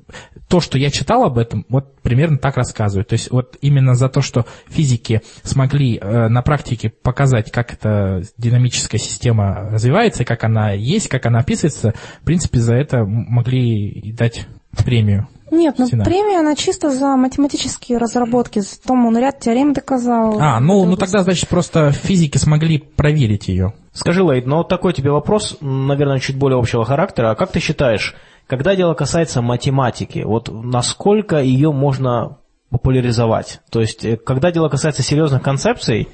[0.48, 3.10] то, что я читал об этом, вот примерно так рассказывают.
[3.10, 8.24] То есть вот именно за то, что физики смогли э, на практике показать, как эта
[8.38, 14.48] динамическая система развивается, как она есть, как она описывается, в принципе, за это могли дать
[14.84, 15.28] премию.
[15.52, 16.06] Нет, ну Стена.
[16.06, 18.62] премия, она чисто за математические разработки.
[18.86, 20.40] Том он ряд теорем доказал.
[20.40, 23.74] А, ну, ну тогда, значит, просто физики смогли проверить ее.
[23.92, 27.32] Скажи, Лейд, ну вот такой тебе вопрос, наверное, чуть более общего характера.
[27.32, 28.16] А как ты считаешь,
[28.48, 32.38] когда дело касается математики, вот насколько ее можно
[32.70, 33.62] популяризовать?
[33.72, 36.10] То есть, э, когда дело касается серьезных концепций,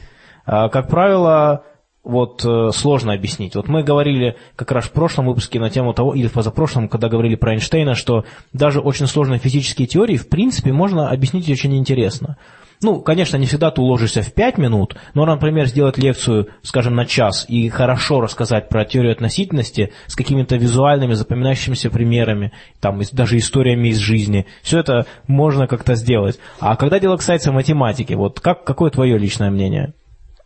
[0.46, 1.64] э, как правило,
[2.06, 3.56] вот э, сложно объяснить.
[3.56, 7.10] Вот мы говорили как раз в прошлом выпуске на тему того, или в позапрошлом, когда
[7.10, 12.38] говорили про Эйнштейна, что даже очень сложные физические теории, в принципе, можно объяснить очень интересно.
[12.82, 17.06] Ну, конечно, не всегда ты уложишься в 5 минут, но, например, сделать лекцию, скажем, на
[17.06, 23.90] час и хорошо рассказать про теорию относительности с какими-то визуальными, запоминающимися примерами, там, даже историями
[23.90, 26.38] из жизни, все это можно как-то сделать.
[26.60, 29.94] А когда дело касается математики, вот как, какое твое личное мнение?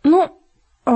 [0.04, 0.39] Ну,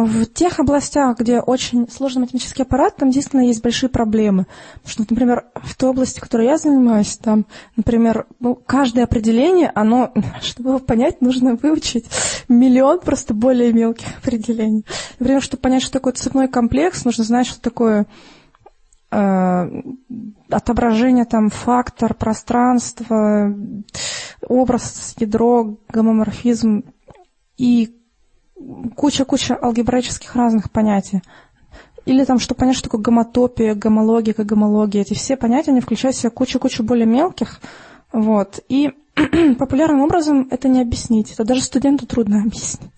[0.02, 4.46] в тех областях, где очень сложный математический аппарат, там действительно есть большие проблемы.
[4.74, 10.12] Потому что, например, в той области, которой я занимаюсь, там, например, ну, каждое определение, оно,
[10.42, 12.06] чтобы его понять, нужно выучить
[12.48, 14.84] миллион просто более мелких определений.
[15.18, 18.06] Например, чтобы понять, что такое цепной комплекс, нужно знать, что такое
[19.10, 19.82] э,
[20.50, 23.54] отображение, там, фактор, пространство,
[24.46, 26.84] образ, ядро, гомоморфизм
[27.56, 27.94] и
[28.96, 31.22] куча-куча алгебраических разных понятий.
[32.06, 35.02] Или там, чтобы понять, что такое гомотопия, гомологика, гомология.
[35.02, 37.60] Эти все понятия, они включают в себя кучу-кучу более мелких.
[38.12, 38.60] Вот.
[38.68, 38.92] И
[39.58, 41.32] популярным образом это не объяснить.
[41.32, 42.90] Это даже студенту трудно объяснить.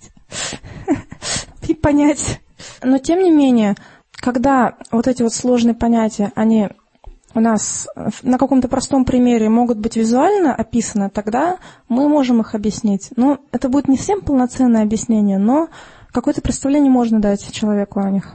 [1.68, 2.40] И понять.
[2.82, 3.76] Но тем не менее,
[4.12, 6.68] когда вот эти вот сложные понятия, они
[7.36, 7.86] у нас
[8.22, 13.10] на каком-то простом примере могут быть визуально описаны, тогда мы можем их объяснить.
[13.14, 15.68] Но это будет не всем полноценное объяснение, но
[16.12, 18.32] какое-то представление можно дать человеку о них.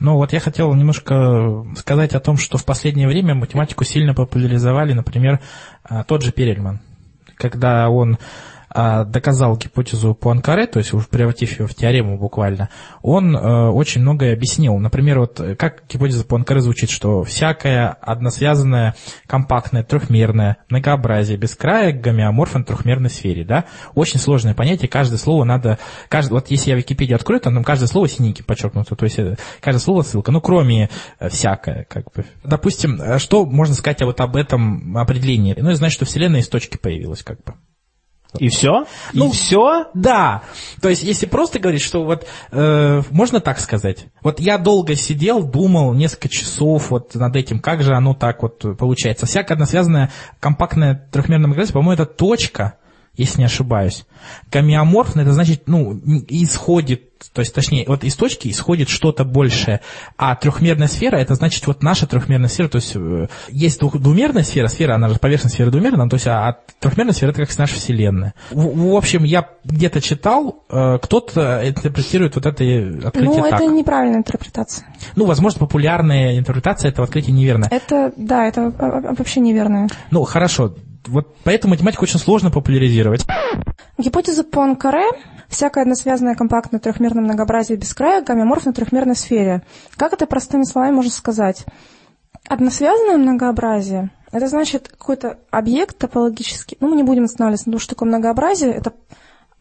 [0.00, 4.94] Ну вот я хотел немножко сказать о том, что в последнее время математику сильно популяризовали,
[4.94, 5.40] например,
[5.82, 6.80] а, тот же Перельман.
[7.36, 8.16] Когда он
[8.74, 12.70] доказал гипотезу Пуанкаре, то есть уж превратив ее в теорему буквально,
[13.02, 14.76] он э, очень многое объяснил.
[14.78, 22.64] Например, вот как гипотеза Пуанкаре звучит, что всякая односвязанная, компактная, трехмерная, многообразие без края гомеоморфен
[22.64, 23.64] трехмерной сфере, да?
[23.94, 27.86] Очень сложное понятие, каждое слово надо, каждый, вот если я Википедию открою, то там каждое
[27.86, 32.24] слово синенький подчеркнуто, то есть э, каждое слово ссылка, ну кроме э, всякое, как бы.
[32.42, 35.54] Допустим, что можно сказать вот об этом определении?
[35.56, 37.54] Ну, и знать, что Вселенная из точки появилась, как бы.
[38.38, 38.84] И все?
[39.12, 39.86] Ну, и все?
[39.94, 40.42] Да.
[40.80, 44.06] То есть, если просто говорить, что вот э, можно так сказать.
[44.22, 48.64] Вот я долго сидел, думал несколько часов вот над этим, как же оно так вот
[48.76, 49.26] получается.
[49.26, 52.78] Всякая односвязанная компактная трехмерная магнитость, по-моему, это точка,
[53.16, 54.06] если не ошибаюсь.
[54.50, 59.80] Гомеоморфно, это значит, ну, исходит то есть, точнее, вот из точки исходит что-то большее.
[60.16, 64.68] А трехмерная сфера, это значит вот наша трехмерная сфера, то есть э, есть двумерная сфера,
[64.68, 67.74] сфера, она же поверхность сферы двумерная, то есть, а, а трехмерная сфера это как наша
[67.76, 68.34] Вселенная.
[68.50, 72.64] В, в общем, я где-то читал, э, кто-то интерпретирует вот это
[73.06, 73.60] открытие ну, так.
[73.60, 74.86] это неправильная интерпретация.
[75.16, 77.68] Ну, возможно, популярная интерпретация этого открытия неверная.
[77.70, 78.72] Это, да, это
[79.18, 79.88] вообще неверная.
[80.10, 80.74] Ну, хорошо.
[81.06, 83.26] Вот поэтому математику очень сложно популяризировать.
[83.98, 85.04] Гипотеза Пуанкаре
[85.48, 89.62] всякое односвязанное компактное трехмерное многообразие без края гомеоморфно трехмерной сфере.
[89.96, 91.64] Как это простыми словами можно сказать?
[92.48, 96.76] Односвязанное многообразие– это значит какой-то объект топологический.
[96.80, 98.72] Ну, мы не будем останавливаться на том, что такое многообразие.
[98.72, 98.92] Это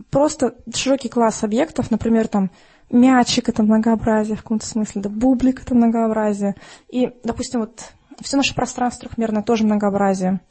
[0.09, 2.51] просто широкий класс объектов, например, там
[2.91, 6.55] мячик– это многообразие в каком-то смысле, да, бублик– это многообразие.
[6.89, 10.41] И, допустим, вот все наше пространство трехмерное тоже многообразие.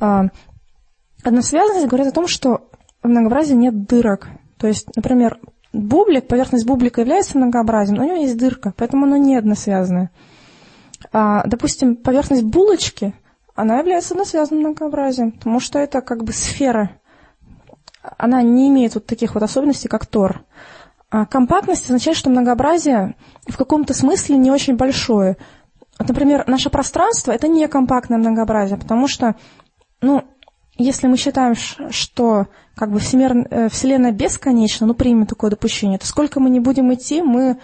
[0.00, 0.26] А,
[1.22, 2.68] односвязанность говорит о том, что
[3.02, 4.28] в многообразии нет дырок.
[4.58, 5.38] То есть, например,
[5.72, 10.10] бублик, поверхность бублика является многообразием, но у него есть дырка, поэтому оно не односвязанное.
[11.12, 13.14] А, допустим, поверхность булочки,
[13.54, 16.90] она является односвязанным многообразием, потому что это как бы сфера.
[18.18, 20.44] Она не имеет вот таких вот особенностей, как Тор.
[21.10, 23.14] А компактность означает, что многообразие
[23.46, 25.36] в каком-то смысле не очень большое.
[25.98, 29.36] Вот, например, наше пространство– это не компактное многообразие, потому что,
[30.00, 30.24] ну,
[30.78, 31.54] если мы считаем,
[31.90, 36.60] что как бы всемир, э, Вселенная бесконечна, ну, примем такое допущение, то сколько мы не
[36.60, 37.58] будем идти, мы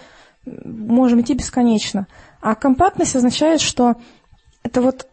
[0.45, 2.07] можем идти бесконечно.
[2.41, 3.95] А компактность означает, что
[4.63, 5.07] это вот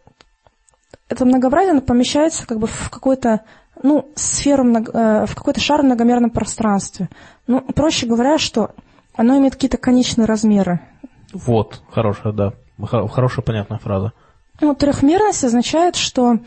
[1.07, 3.41] это многообразие помещается как бы в какой-то
[3.83, 7.09] ну, сферу, э, в какой-то шар в многомерном пространстве.
[7.47, 8.71] Ну, проще говоря, что
[9.15, 10.79] оно имеет какие-то конечные размеры.
[11.33, 14.13] Вот, хорошая, да, хорошая понятная фраза.
[14.59, 16.39] Ну, трехмерность означает, что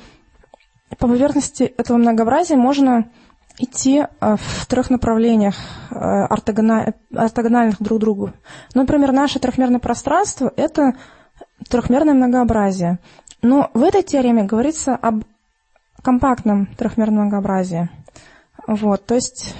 [0.98, 3.10] по поверхности этого многообразия можно
[3.58, 5.54] идти э, в трех направлениях,
[5.90, 8.32] э, ортогональных друг другу.
[8.74, 10.94] Ну, например, наше трехмерное пространство– это
[11.68, 12.98] трехмерное многообразие.
[13.42, 15.24] Но в этой теореме говорится об
[16.02, 17.88] компактном трехмерном многообразии.
[18.66, 19.54] Вот, то есть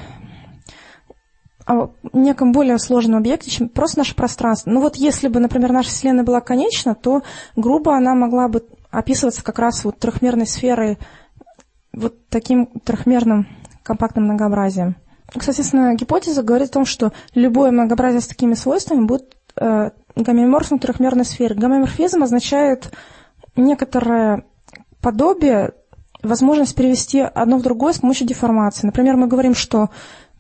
[1.67, 4.71] о неком более сложном объекте, чем просто наше пространство.
[4.71, 7.23] Ну вот если бы, например, наша Вселенная была конечна, то
[7.57, 8.65] грубо она могла бы
[8.99, 10.99] описываться как раз вот трехмерной сферой,
[11.93, 13.47] вот таким трехмерным
[13.83, 14.97] компактным многообразием.
[15.41, 21.25] Соответственно, гипотеза говорит о том, что любое многообразие с такими свойствами будет э, гомеоморфным трехмерной
[21.25, 21.55] сфере.
[21.55, 22.93] Гомеоморфизм означает
[23.57, 24.45] некоторое
[25.01, 25.73] подобие,
[26.23, 28.87] возможность перевести одно в другое с помощью деформации.
[28.87, 29.91] Например, мы говорим, что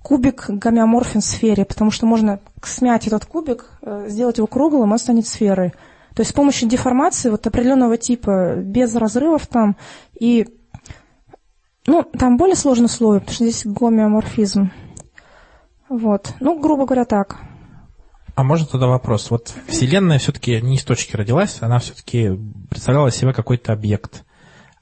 [0.02, 5.26] кубик гомеоморфен сфере, потому что можно смять этот кубик, э, сделать его круглым, он станет
[5.26, 5.72] сферой.
[6.14, 9.76] То есть с помощью деформации вот определенного типа, без разрывов там,
[10.18, 10.46] и
[11.86, 14.70] ну, там более сложные условия, потому что здесь гомеоморфизм.
[15.88, 16.32] Вот.
[16.40, 17.38] Ну, грубо говоря, так.
[18.34, 19.30] А можно тогда вопрос?
[19.30, 22.30] Вот Вселенная все-таки не из точки родилась, она все-таки
[22.70, 24.24] представляла себя какой-то объект.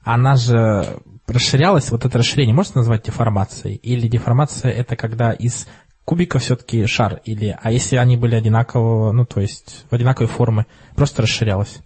[0.03, 3.75] Она же расширялась, вот это расширение можно назвать деформацией?
[3.75, 5.67] Или деформация это когда из
[6.05, 7.21] кубика все-таки шар?
[7.25, 11.79] Или, а если они были одинакового, ну то есть в одинаковой формы, просто расширялась?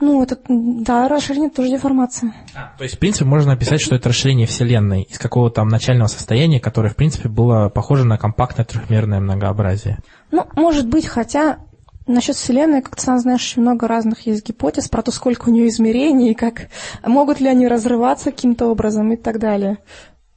[0.00, 2.34] Ну, это, да, расширение тоже деформация.
[2.54, 6.08] А, то есть, в принципе, можно написать, что это расширение Вселенной из какого-то там начального
[6.08, 9.98] состояния, которое, в принципе, было похоже на компактное трехмерное многообразие.
[10.32, 11.58] Ну, может быть, хотя
[12.06, 15.52] насчет Вселенной, как ты сам знаешь, очень много разных есть гипотез про то, сколько у
[15.52, 16.68] нее измерений, и как
[17.04, 19.78] могут ли они разрываться каким-то образом и так далее.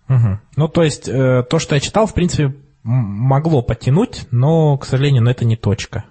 [0.08, 0.40] Угу.
[0.56, 2.56] Ну, то есть, э, то, что я читал, в принципе,
[2.88, 6.06] могло подтянуть, но, к сожалению, но это не точка.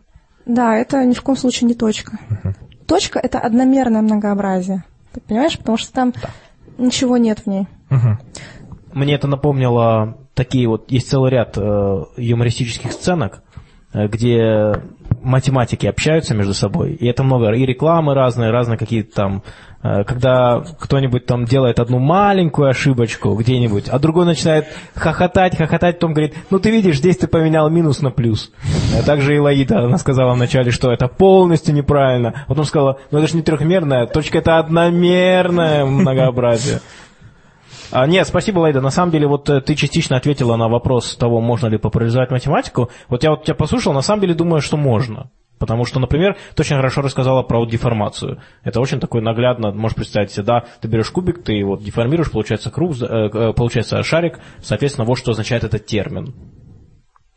[0.44, 2.18] Да, это ни в коем случае не точка.
[2.30, 2.54] Угу.
[2.86, 4.84] Точка– это одномерное многообразие.
[5.12, 5.58] Ты понимаешь?
[5.58, 6.28] Потому что там да.
[6.78, 7.66] ничего нет в ней.
[7.90, 8.18] Угу.
[8.92, 13.42] Мне это напомнило такие вот, есть целый ряд э, юмористических сценок,
[13.92, 14.74] э, где
[15.22, 19.42] математики общаются между собой, и это много, и рекламы разные, разные какие-то там,
[20.04, 26.34] когда кто-нибудь там делает одну маленькую ошибочку где-нибудь, а другой начинает хохотать, хохотать, потом говорит,
[26.50, 28.50] ну ты видишь, здесь ты поменял минус на плюс.
[28.98, 33.28] А также и Лаида, она сказала вначале, что это полностью неправильно, потом сказала, ну это
[33.28, 36.80] же не трехмерная, точка это одномерное многообразие.
[37.92, 38.80] А, нет, спасибо, Лайда.
[38.80, 42.90] На самом деле, вот э, ты частично ответила на вопрос того, можно ли популяризовать математику.
[43.08, 45.30] Вот я вот тебя послушал, на самом деле думаю, что можно.
[45.58, 48.40] Потому что, например, ты очень хорошо рассказала про деформацию.
[48.62, 52.70] Это очень такой наглядно, можешь представить себе, да, ты берешь кубик, ты его деформируешь, получается
[52.70, 56.34] круг, э, э, получается шарик, соответственно, вот что означает этот термин.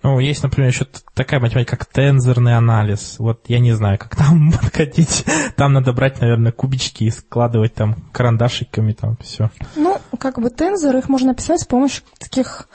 [0.02, 3.16] Ну, есть, например, еще такая математика, как тензорный анализ.
[3.20, 5.26] Вот я не знаю, как там подходить.
[5.58, 9.50] Там надо брать, наверное, кубички и складывать там карандашиками, там все.
[9.76, 12.70] Ну, как бы тензор, их можно писать с помощью таких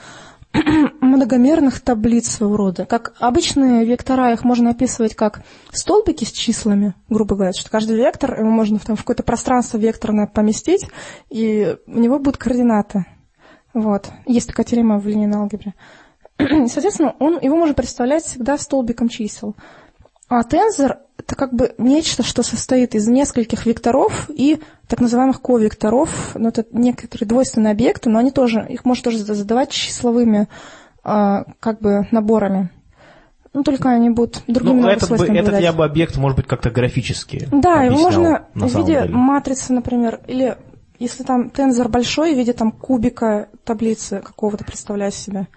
[1.01, 2.85] многомерных таблиц своего рода.
[2.85, 5.41] Как обычные вектора, их можно описывать как
[5.71, 10.27] столбики с числами, грубо говоря, что каждый вектор, его можно там, в какое-то пространство векторное
[10.27, 10.87] поместить,
[11.29, 13.05] и у него будут координаты.
[13.73, 14.09] Вот.
[14.25, 15.73] Есть такая теорема в линейной алгебре.
[16.37, 19.55] Соответственно, он, его можно представлять всегда столбиком чисел.
[20.27, 26.31] А тензор– это как бы нечто, что состоит из нескольких векторов и так называемых ковекторов.
[26.35, 30.47] Ну, это некоторые двойственные объекты, но они тоже, их можно тоже задавать числовыми
[31.03, 32.69] а, как бы наборами.
[33.53, 36.69] Ну, только они будут другими ну, этот, бы, этот я бы объект, может быть, как-то
[36.69, 39.09] графически Да, его можно в виде деле.
[39.09, 40.57] матрицы, например, или
[40.99, 45.47] если там тензор большой, в виде там кубика таблицы какого-то представлять себе.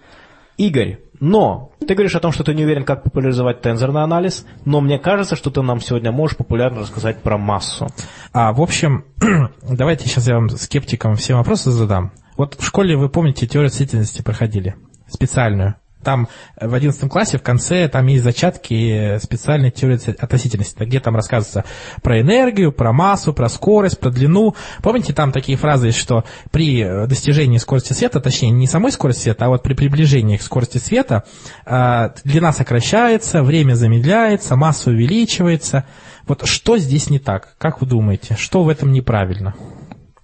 [0.59, 4.81] Игорь, но ты говоришь о том, что ты не уверен, как популяризовать тензорный анализ, но
[4.81, 7.87] мне кажется, что ты нам сегодня можешь популярно рассказать про массу.
[8.33, 9.05] А, в общем,
[9.63, 12.11] давайте сейчас я вам скептикам все вопросы задам.
[12.35, 14.75] Вот в школе, вы помните, теорию относительности проходили,
[15.07, 15.75] специальную.
[16.03, 16.29] Там
[16.59, 21.65] в 11 классе в конце там есть зачатки специальной теории относительности, где там рассказывается
[22.01, 24.55] про энергию, про массу, про скорость, про длину.
[24.81, 29.49] Помните, там такие фразы, что при достижении скорости света, точнее, не самой скорости света, а
[29.49, 31.23] вот при приближении к скорости света,
[31.65, 35.85] э, длина сокращается, время замедляется, масса увеличивается.
[36.27, 37.55] Вот что здесь не так?
[37.57, 38.35] Как вы думаете?
[38.37, 39.55] Что в этом неправильно?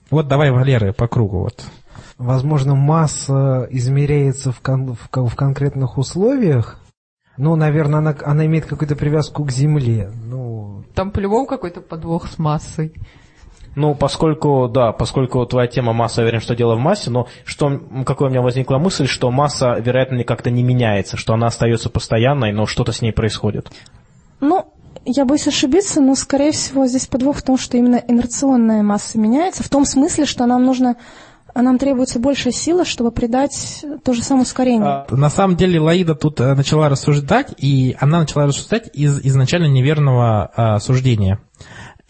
[0.09, 1.39] Вот давай, Валеры, по кругу.
[1.39, 1.65] Вот.
[2.17, 6.79] Возможно, масса измеряется в, кон в, в конкретных условиях.
[7.37, 10.09] Ну, наверное, она, она имеет какую-то привязку к Земле.
[10.23, 10.83] Ну...
[10.93, 12.93] Там по-любому какой-то подвох с массой.
[13.75, 17.81] Ну, поскольку, да, поскольку твоя тема масса, я уверен, что дело в массе, но что,
[18.05, 22.53] какая у меня возникла мысль, что масса, вероятно, как-то не меняется, что она остается постоянной,
[22.53, 23.69] но что-то с ней происходит.
[24.39, 24.65] Ну,
[25.03, 29.61] я боюсь ошибиться, но, скорее всего, здесь подвох в том, что именно инерционная масса меняется,
[29.61, 30.95] в том смысле, что нам нужно
[31.55, 34.85] а нам требуется большая сила, чтобы придать то же самое ускорение.
[34.85, 39.67] А, на самом деле Лаида тут э, начала рассуждать, и она начала рассуждать из изначально
[39.67, 41.39] неверного а, суждения.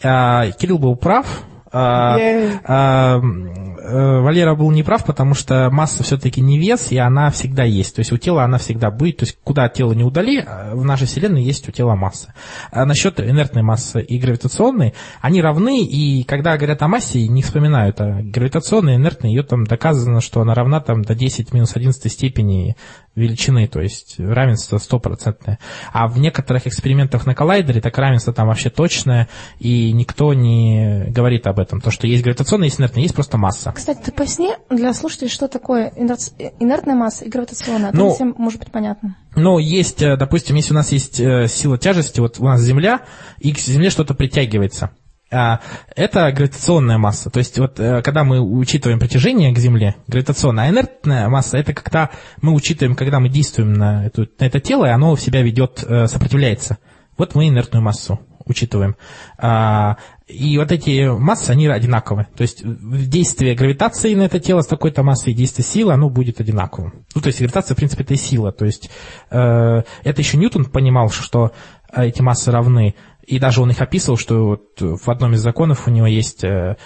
[0.02, 1.44] А, Кирилл был прав,
[1.78, 2.18] а,
[2.64, 7.96] а, э, Валера был неправ, потому что масса все-таки не вес, и она всегда есть.
[7.96, 9.18] То есть у тела она всегда будет.
[9.18, 12.32] То есть куда тело не удали, а в нашей Вселенной есть у тела масса.
[12.70, 18.00] А насчет инертной массы и гравитационной, они равны, и когда говорят о массе, не вспоминают,
[18.00, 22.76] а гравитационная, инертная, ее там доказано, что она равна там до 10 минус 11 степени
[23.16, 25.58] величины, то есть равенство стопроцентное.
[25.92, 31.46] А в некоторых экспериментах на коллайдере так равенство там вообще точное, и никто не говорит
[31.46, 31.65] об этом.
[31.66, 33.72] То, что есть гравитационная, есть инертная, есть просто масса.
[33.72, 38.60] Кстати, ты поясни для слушателей, что такое инертная масса и гравитационная, а ну, всем может
[38.60, 39.16] быть понятно.
[39.34, 43.02] Ну, есть, э, допустим, если у нас есть э, сила тяжести, вот у нас Земля,
[43.38, 44.90] и к Земле что-то притягивается–
[45.28, 45.60] а,
[45.96, 47.30] это гравитационная масса.
[47.30, 51.74] То есть вот э, когда мы учитываем притяжение к Земле, гравитационная, а инертная масса это
[51.74, 52.10] когда
[52.40, 55.78] мы учитываем, когда мы действуем на, эту, на это тело, и оно в себя ведет,
[55.78, 56.78] сопротивляется.
[57.18, 58.96] Вот мы инертную массу учитываем.
[59.38, 59.96] А,
[60.26, 62.26] и вот эти массы, они одинаковые.
[62.36, 66.40] То есть действие гравитации на это тело с такой-то массой и действие силы, оно будет
[66.40, 67.06] одинаковым.
[67.14, 68.50] Ну, то есть гравитация, в принципе, это и сила.
[68.50, 68.90] То есть
[69.30, 71.52] э, это еще Ньютон понимал, что
[71.94, 72.96] эти массы равны.
[73.24, 76.76] И даже он их описывал, что вот в одном из законов у него есть, э,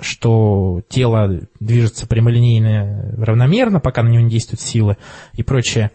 [0.00, 4.96] что тело движется прямолинейно равномерно, пока на него не действуют силы
[5.32, 5.90] и прочее.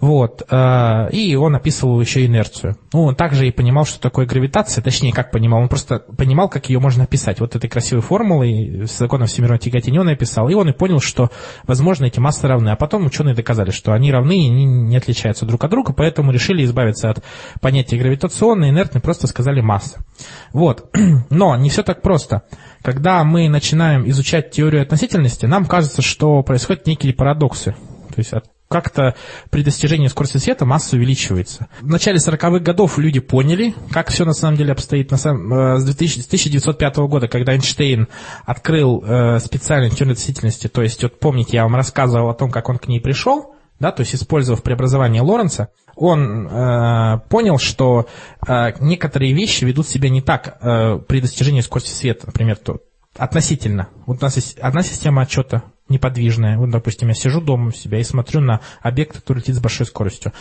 [0.00, 0.42] Вот.
[0.50, 2.76] Э, и он описывал еще инерцию.
[2.92, 6.68] Ну, он также и понимал, что такое гравитация, точнее, как понимал, он просто понимал, как
[6.68, 7.40] ее можно описать.
[7.40, 10.48] Вот этой красивой формулой с законом всемирного тяготения он описал.
[10.48, 11.30] И он и понял, что,
[11.66, 12.70] возможно, эти массы равны.
[12.70, 16.64] А потом ученые доказали, что они равны и не отличаются друг от друга, поэтому решили
[16.64, 17.22] избавиться от
[17.60, 20.04] понятия гравитационной, инертной, просто сказали масса.
[20.52, 20.90] Вот.
[21.30, 22.42] Но не все так просто.
[22.82, 27.74] Когда мы начинаем изучать теорию относительности, нам кажется, что происходят некие парадоксы.
[28.14, 29.14] То есть от как-то
[29.50, 31.68] при достижении скорости света масса увеличивается.
[31.80, 35.10] В начале 40-х годов люди поняли, как все на самом деле обстоит.
[35.10, 38.08] На самом, э, с 1905 года, когда Эйнштейн
[38.44, 42.68] открыл э, специальную теорию относительности, то есть, вот помните, я вам рассказывал о том, как
[42.68, 48.06] он к ней пришел, да, то есть использовав преобразование Лоренца, он э, понял, что
[48.46, 52.78] э, некоторые вещи ведут себя не так э, при достижении скорости света, например, то,
[53.16, 53.88] относительно.
[54.06, 56.56] Вот у нас есть одна система отчета, неподвижная.
[56.58, 59.86] Вот, допустим, я сижу дома у себя и смотрю на объект, который летит с большой
[59.86, 60.32] скоростью.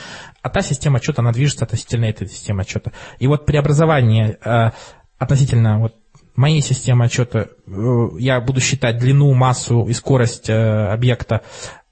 [0.41, 2.91] А та система отчета, она движется относительно этой системы отчета.
[3.19, 4.71] И вот преобразование э,
[5.17, 5.95] относительно вот
[6.35, 11.41] моей системы отчета, э, я буду считать длину, массу и скорость э, объекта,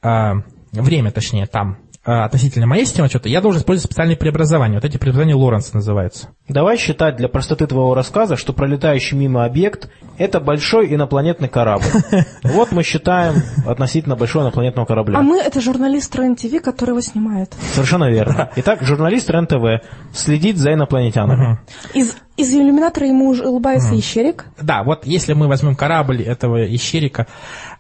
[0.02, 0.34] э,
[0.72, 4.76] время, точнее, там, относительно моей системы отчета, я должен использовать специальные преобразования.
[4.76, 6.30] Вот эти преобразования Лоренца называются.
[6.48, 11.86] Давай считать для простоты твоего рассказа, что пролетающий мимо объект– это большой инопланетный корабль.
[12.44, 13.36] Вот мы считаем
[13.66, 15.20] относительно большого инопланетного корабля.
[15.20, 17.54] А мы– это журналист РЕН-ТВ, который его снимает.
[17.74, 18.50] Совершенно верно.
[18.56, 21.60] Итак, журналист РЕН-ТВ следит за инопланетянами.
[21.94, 23.98] Из из иллюминатора ему уже улыбается mm.
[23.98, 24.46] ящерик.
[24.60, 27.28] Да, вот если мы возьмем корабль этого ящерика,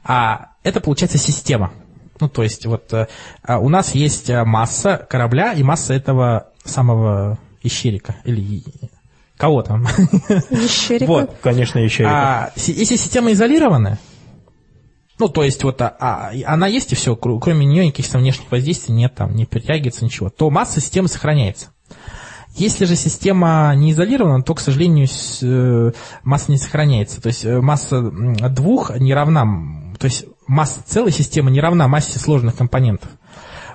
[0.04, 1.72] а, это получается система.
[2.22, 3.08] Ну, то есть вот э,
[3.44, 8.64] а у нас есть э, масса корабля и масса этого самого ищерика или
[9.38, 9.88] кого там.
[10.52, 11.08] Ищерика.
[11.08, 12.14] Вот, конечно, ищерика.
[12.14, 13.98] А, если система изолированная,
[15.18, 18.52] ну, то есть вот а, а, она есть и все, кроме нее никаких там внешних
[18.52, 21.70] воздействий нет, там не притягивается ничего, то масса системы сохраняется.
[22.56, 25.08] Если же система не изолирована, то, к сожалению,
[25.42, 25.92] э,
[26.24, 27.22] масса не сохраняется.
[27.22, 29.44] То есть масса двух не равна,
[29.98, 33.10] то есть масса целой системы не равна массе сложных компонентов.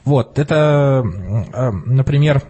[0.04, 2.42] Вот, это, э, например,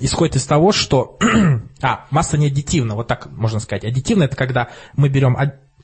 [0.00, 1.18] исходит из того, что...
[1.82, 3.84] а, масса не аддитивна, вот так можно сказать.
[3.84, 5.36] Аддитивна– это когда мы берем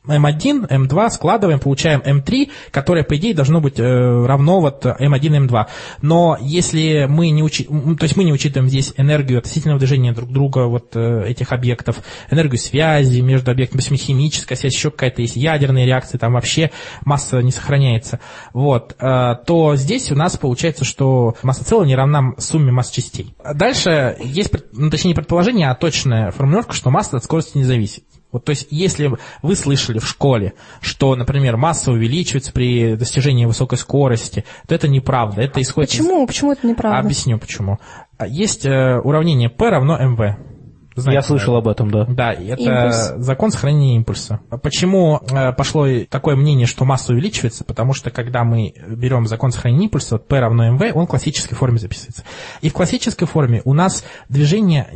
[0.07, 5.67] М1, М2, складываем, получаем М3, которое, по идее, должно быть э, равно вот М1, М2.
[6.03, 7.65] Но если мы не учи...
[7.65, 11.97] то есть мы не учитываем здесь энергию относительного движения друг друга вот э, этих объектов,
[12.31, 16.71] энергию связи между объектами, есть химическая связь, еще какая-то есть ядерные реакции, там вообще
[17.05, 18.21] масса не сохраняется,
[18.53, 23.35] вот, э, то здесь у нас получается, что масса целого не равна сумме масс частей.
[23.55, 28.05] Дальше есть, ну, точнее, предположение, а точная формулировка, что масса от скорости не зависит.
[28.35, 29.13] Вот, то есть, если
[29.43, 35.41] вы слышали в школе, что, например, масса увеличивается при достижении высокой скорости, то это неправда.
[35.43, 36.25] Это исходит Почему?
[36.25, 36.27] Из...
[36.27, 36.99] Почему это неправда?
[36.99, 37.79] Объясню почему.
[38.27, 40.54] Есть э, уравнение P равно mv.
[40.95, 42.05] Знаете, Я слышал об этом, да.
[42.05, 43.13] Да, это Импульс.
[43.17, 44.41] закон сохранения импульса.
[44.63, 47.65] Почему э, пошло такое мнение, что масса увеличивается?
[47.65, 51.57] Потому что когда мы берем закон сохранения импульса, вот P равно mv, он в классической
[51.57, 52.23] форме записывается.
[52.61, 54.89] И в классической форме у нас движение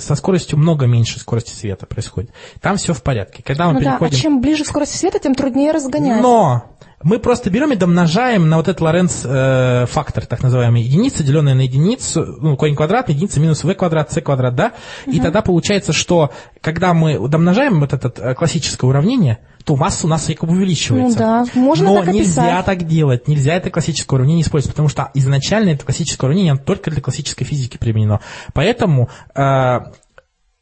[0.00, 2.30] со скоростью много меньше скорости света происходит.
[2.60, 3.42] Там все в порядке.
[3.42, 4.10] Когда мы ну переходим...
[4.10, 6.20] да, а чем ближе к скорости света, тем труднее разгонять.
[6.20, 6.73] Но
[7.04, 11.54] мы просто берем и домножаем на вот этот Лоренц э, фактор, так называемый, единица, деленная
[11.54, 14.72] на единицу, ну, корень квадрат, единица минус v квадрат, c квадрат, да?
[15.06, 15.14] Угу.
[15.14, 16.32] И тогда получается, что
[16.62, 21.18] когда мы домножаем вот это э, классическое уравнение, то масса у нас якобы увеличивается.
[21.18, 25.10] Ну да, можно Но так нельзя так делать, нельзя это классическое уравнение использовать, потому что
[25.14, 28.20] изначально это классическое уравнение только для классической физики применено.
[28.54, 29.78] Поэтому э,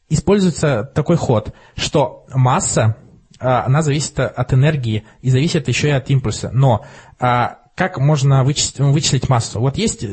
[0.09, 2.97] используется такой ход, что масса
[3.43, 6.49] она зависит от энергии и зависит еще и от импульса.
[6.53, 6.85] Но
[7.19, 9.59] а, как можно вычислить, вычислить массу?
[9.59, 10.05] Вот есть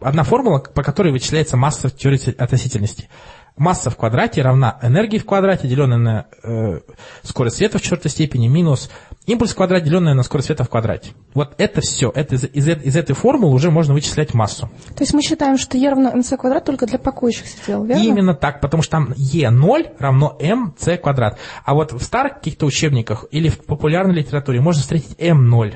[0.00, 3.08] одна формула, по которой вычисляется масса в теории относительности.
[3.56, 6.80] Масса в квадрате равна энергии в квадрате, деленная на э,
[7.22, 8.90] скорость света в четвертой степени, минус
[9.26, 11.12] импульс в квадрате, деленная на скорость света в квадрате.
[11.34, 12.10] Вот это все.
[12.14, 14.70] Это из, из, из этой формулы уже можно вычислять массу.
[14.94, 18.02] То есть мы считаем, что E равно mc квадрат только для покоящихся тел, верно?
[18.02, 21.38] Именно так, потому что там E0 равно mc квадрат.
[21.64, 25.74] А вот в старых каких-то учебниках или в популярной литературе можно встретить m0.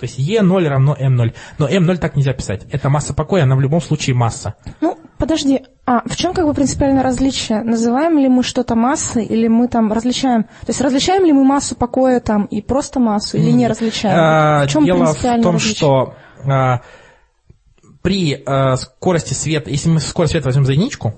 [0.00, 1.34] То есть E0 равно M0.
[1.58, 2.62] Но M0 так нельзя писать.
[2.72, 4.54] Это масса покоя, она в любом случае масса.
[4.80, 7.62] Ну, подожди, а в чем как бы принципиальное различие?
[7.62, 10.44] Называем ли мы что-то массой, или мы там различаем...
[10.44, 14.16] То есть различаем ли мы массу покоя там и просто массу, или не различаем?
[14.18, 15.74] А, в чем Дело в том, различие?
[15.74, 16.14] что
[16.46, 16.80] а,
[18.00, 21.12] при а, скорости света, если мы скорость света возьмем за единичку,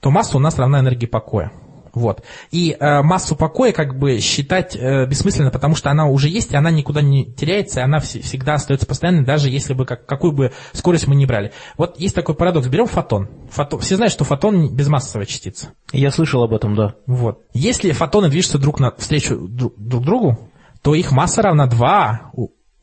[0.00, 1.50] то масса у нас равна энергии покоя.
[1.92, 2.22] Вот.
[2.50, 6.56] И э, массу покоя как бы считать э, бессмысленно, потому что она уже есть, и
[6.56, 10.32] она никуда не теряется, и она вс- всегда остается постоянной, даже если бы как, какую
[10.32, 11.52] бы скорость мы ни брали.
[11.76, 12.68] Вот есть такой парадокс.
[12.68, 13.28] Берем фотон.
[13.50, 13.80] фотон.
[13.80, 15.72] Все знают, что фотон безмассовая частица.
[15.92, 16.94] Я слышал об этом, да.
[17.06, 17.42] Вот.
[17.52, 20.50] Если фотоны движутся друг навстречу друг, друг другу,
[20.82, 22.32] то их масса равна 2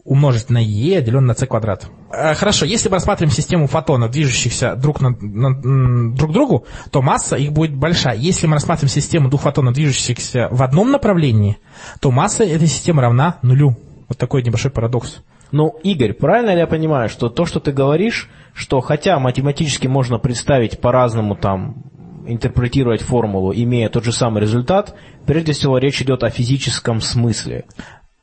[0.07, 1.89] умножить на e, деленное на c квадрат.
[2.11, 7.35] Э, хорошо, если мы рассматриваем систему фотонов, движущихся друг на, на, друг другу, то масса
[7.35, 8.15] их будет большая.
[8.15, 11.57] Если мы рассматриваем систему двух фотонов, движущихся в одном направлении,
[11.99, 13.75] то масса этой системы равна нулю.
[14.07, 15.19] Вот такой небольшой парадокс.
[15.51, 20.19] Ну, Игорь, правильно ли я понимаю, что то, что ты говоришь, что хотя математически можно
[20.19, 21.83] представить по-разному там
[22.25, 24.95] интерпретировать формулу, имея тот же самый результат,
[25.25, 27.65] прежде всего речь идет о физическом смысле.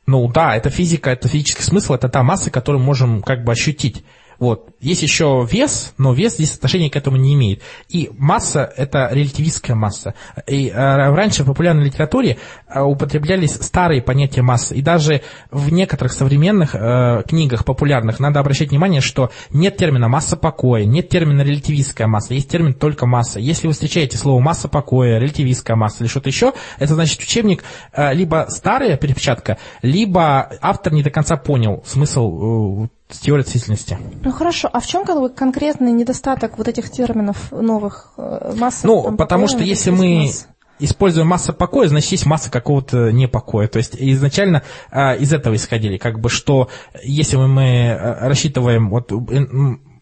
[0.05, 3.51] Ну да, это физика, это физический смысл, это та масса, которую мы можем как бы
[3.51, 4.03] ощутить.
[4.39, 4.69] Вот.
[4.79, 7.61] Есть еще вес, но вес здесь отношения к этому не имеет.
[7.89, 10.13] И масса– это релятивистская масса.
[10.47, 14.75] И э, раньше в популярной литературе э, употреблялись старые понятия массы.
[14.75, 15.21] И даже
[15.51, 21.09] в некоторых современных э, книгах популярных надо обращать внимание, что нет термина масса покоя, нет
[21.09, 23.39] термина релятивистская масса, есть термин только масса.
[23.39, 27.63] Если вы встречаете слово масса покоя, релятивистская масса или что-то еще, это значит учебник
[27.93, 33.97] э, либо старая перепечатка, либо автор не до конца понял смысл э, с теорией относительности.
[34.23, 38.87] Ну хорошо, а в чем как бы конкретный недостаток вот этих терминов новых э, массы?
[38.87, 40.47] Ну, там, потому что если мы масса?
[40.79, 43.67] используем масса покоя, значит есть масса какого-то непокоя.
[43.67, 46.69] То есть изначально э, из этого исходили, как бы что
[47.03, 49.11] если мы, э, рассчитываем вот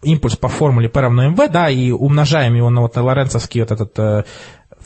[0.04, 4.28] импульс по формуле P равно mv, да, и умножаем его на вот лоренцовский вот этот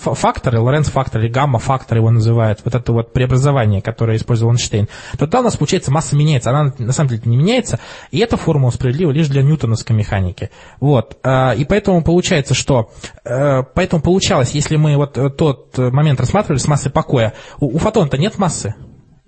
[0.06, 5.20] э, факторы, Лоренц-фактор или гамма-фактор его называют, вот это вот преобразование, которое использовал Эйнштейн, то
[5.20, 6.50] тогда у нас, получается, масса меняется.
[6.50, 7.80] Она на самом деле не меняется,
[8.12, 10.50] и эта формула справедлива лишь для ньютоновской механики.
[10.80, 11.18] Вот.
[11.24, 12.92] А, и поэтому получается, что...
[13.24, 18.18] Э, поэтому получалось, если мы вот тот момент рассматривали с массой покоя, у, у фотона-то
[18.18, 18.76] нет массы,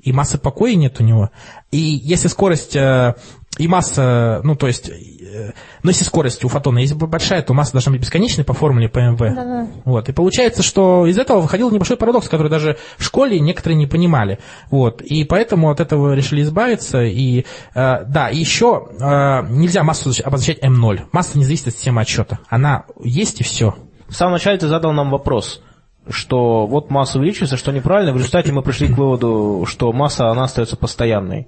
[0.01, 1.29] и массы покоя нет у него.
[1.71, 3.15] И если скорость э,
[3.57, 4.89] и масса, ну то есть
[5.31, 5.51] Э,
[5.83, 9.19] но если скорость у фотона есть большая, то масса должна быть бесконечной по формуле ПМВ.
[9.19, 9.67] Да-да.
[9.85, 10.09] Вот.
[10.09, 14.39] И получается, что из этого выходил небольшой парадокс, который даже в школе некоторые не понимали.
[14.71, 15.01] Вот.
[15.01, 17.03] И поэтому от этого решили избавиться.
[17.03, 17.45] И
[17.75, 21.07] э, да, и еще э, нельзя массу обозначать М0.
[21.11, 22.39] Масса не зависит от системы отсчета.
[22.49, 23.75] Она есть и все.
[24.07, 25.61] В самом начале ты задал нам вопрос.
[26.09, 28.13] что вот масса увеличивается, что неправильно.
[28.13, 31.47] В результате мы пришли к выводу, что масса, она остается постоянной.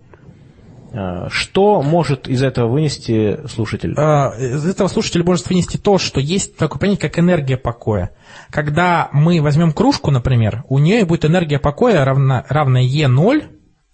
[0.93, 3.93] А, что может из этого вынести слушатель?
[3.97, 8.11] А, из этого слушатель может вынести то, что есть такое понятие, как энергия покоя.
[8.49, 13.43] Когда мы возьмем кружку, например, у нее будет энергия покоя равна, равна Е0,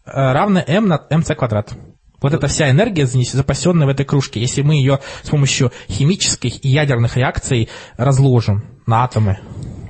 [0.05, 1.73] равна m на mc квадрат.
[2.19, 6.69] Вот эта вся энергия, запасенная в этой кружке, если мы ее с помощью химических и
[6.69, 9.37] ядерных реакций разложим на атомы,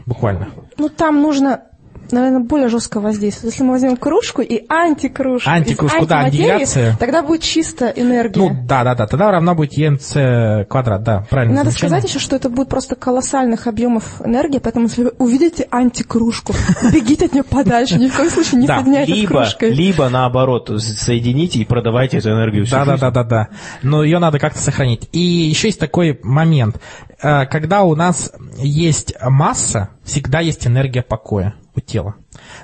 [0.06, 0.50] буквально.
[0.78, 1.62] Ну, там нужно
[2.12, 3.52] наверное, более жесткое воздействие.
[3.52, 8.40] Если мы возьмем кружку и антикружку, антикружку, да, аннигиляция, тогда будет чисто энергия.
[8.40, 11.56] Ну, да, да, да, тогда равна будет ЕНЦ квадрат, да, правильно.
[11.56, 11.90] Надо замечание.
[11.90, 16.54] сказать еще, что это будет просто колоссальных объемов энергии, поэтому если вы увидите антикружку,
[16.94, 19.72] бегите от нее подальше, ни в коем случае не соединяйте кружкой.
[19.72, 23.48] Либо, наоборот, соедините и продавайте эту энергию Да, да, да, да, да.
[23.84, 25.10] Но ее надо как-то сохранить.
[25.12, 26.80] И еще есть такой момент.
[27.22, 32.16] Э, когда у нас есть масса, всегда есть энергия покоя у тела.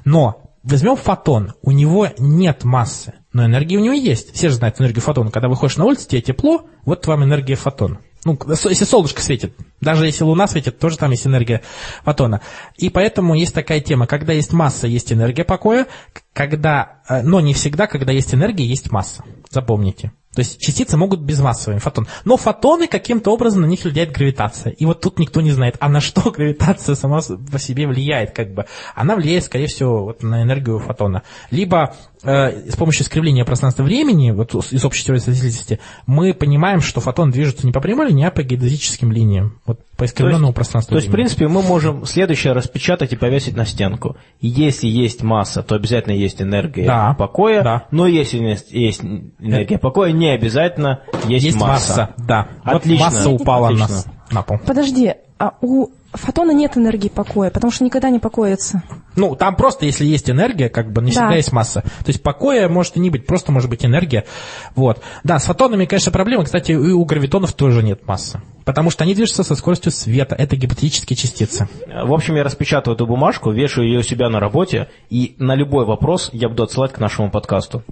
[0.05, 4.34] Но возьмем фотон, у него нет массы, но энергия у него есть.
[4.34, 5.32] Все же знают энергию фотона.
[5.32, 7.99] Когда выходишь на улицу, тебе тепло, вот вам энергия фотона.
[8.26, 11.61] Ну, если солнышко светит, даже если луна светит, тоже там есть энергия
[12.03, 12.41] фотона.
[12.78, 15.88] И поэтому есть такая тема, когда есть масса, есть энергия покоя,
[16.32, 19.24] когда, э, но не всегда, когда есть энергия, есть масса.
[19.49, 20.14] Запомните.
[20.34, 22.07] То есть частицы могут безмассовыми, фотон.
[22.25, 24.73] Но фотоны каким-то образом на них влияет гравитация.
[24.73, 27.21] И вот тут никто не знает, а на что гравитация сама
[27.51, 28.65] по себе влияет, как бы.
[28.95, 31.23] Она влияет, скорее всего, вот на энергию фотона.
[31.51, 37.65] Либо с помощью искривления пространства-времени, вот из общей теории относительности, мы понимаем, что фотон движется
[37.65, 39.59] не по прямой линии, а по геодезическим линиям.
[39.65, 40.93] Вот по искривленному пространству.
[40.93, 44.15] То есть, в принципе, мы можем следующее распечатать и повесить на стенку.
[44.41, 47.63] Если есть масса, то обязательно есть энергия да, покоя.
[47.63, 47.84] Да.
[47.91, 49.01] Но если есть
[49.39, 51.89] энергия покоя, не обязательно есть, есть масса.
[51.89, 52.13] масса.
[52.17, 52.47] Да.
[52.63, 53.05] Отлично.
[53.05, 53.88] Вот масса упала Отлично.
[54.32, 54.59] на, на пол.
[54.65, 58.84] Подожди, а у фотона нет энергии покоя, потому что никогда не покоится.
[59.16, 61.22] Ну, там просто, если есть энергия, как бы не да.
[61.22, 61.82] всегда есть масса.
[61.82, 64.26] То есть покоя может и не быть, просто может быть энергия.
[64.76, 65.01] Вот.
[65.24, 66.45] Да, с фотонами, конечно, проблема.
[66.45, 68.41] Кстати, и у гравитонов тоже нет массы.
[68.66, 70.36] Потому что они движутся со скоростью света.
[70.36, 71.68] Это гипотетические частицы.
[71.88, 75.86] В общем, я распечатываю эту бумажку, вешаю ее у себя на работе, и на любой
[75.86, 77.84] вопрос я буду отсылать к нашему подкасту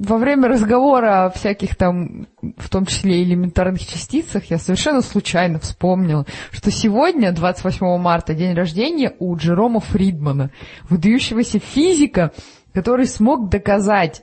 [0.00, 2.26] во время разговора о всяких там,
[2.56, 9.14] в том числе элементарных частицах, я совершенно случайно вспомнила, что сегодня, 28 марта, день рождения
[9.18, 10.50] у Джерома Фридмана,
[10.88, 12.32] выдающегося физика,
[12.72, 14.22] который смог доказать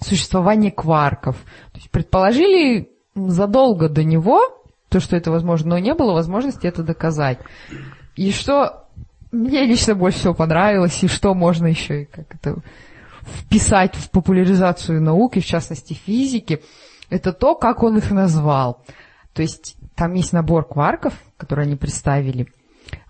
[0.00, 1.36] существование кварков.
[1.72, 4.40] То есть предположили задолго до него,
[4.88, 7.38] то, что это возможно, но не было возможности это доказать.
[8.16, 8.86] И что
[9.32, 12.56] мне лично больше всего понравилось, и что можно еще, как это
[13.26, 16.62] вписать в популяризацию науки, в частности физики,
[17.10, 18.82] это то, как он их назвал.
[19.32, 22.48] То есть там есть набор кварков, которые они представили,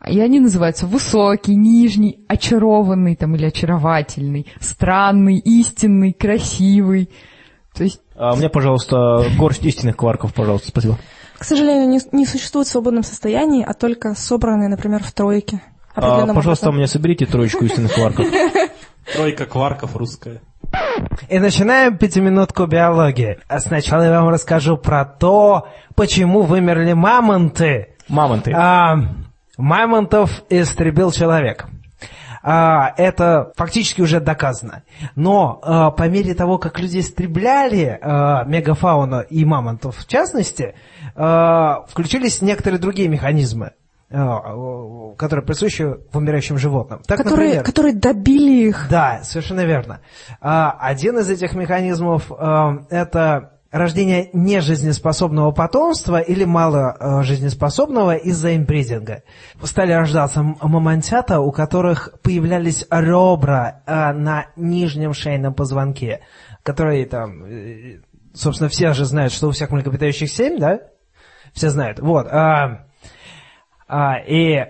[0.06, 7.10] и они называются высокий, нижний, очарованный там, или очаровательный, странный, истинный, красивый.
[7.74, 8.00] То есть...
[8.14, 10.98] А мне, пожалуйста, горсть истинных кварков, пожалуйста, спасибо.
[11.38, 15.60] К сожалению, не, не существует в свободном состоянии, а только собранные, например, в тройке.
[15.94, 18.26] А, пожалуйста, мне соберите троечку истинных кварков.
[19.14, 20.40] Тройка кварков русская.
[21.28, 23.38] И начинаем пятиминутку биологии.
[23.46, 27.94] А сначала я вам расскажу про то, почему вымерли мамонты.
[28.08, 28.52] Мамонты.
[28.52, 28.96] А,
[29.56, 31.66] мамонтов истребил человек.
[32.42, 34.82] А, это фактически уже доказано.
[35.14, 40.74] Но а, по мере того, как люди истребляли а, мегафауну и мамонтов в частности,
[41.14, 43.74] а, включились некоторые другие механизмы.
[44.16, 47.02] А, которые присущи умирающим животным.
[47.04, 48.86] Так, которые, например, которые добили их.
[48.88, 50.02] Да, совершенно верно.
[50.40, 59.24] А, один из этих механизмов а, это рождение нежизнеспособного потомства или мало жизнеспособного из-за имбридинга.
[59.64, 66.20] Стали рождаться мамонтята, у которых появлялись ребра на нижнем шейном позвонке,
[66.62, 67.98] которые там, э,
[68.32, 70.78] собственно, все же знают, что у всех млекопитающих семь, да?
[71.52, 71.98] Все знают.
[71.98, 72.28] Вот.
[73.89, 74.66] А, и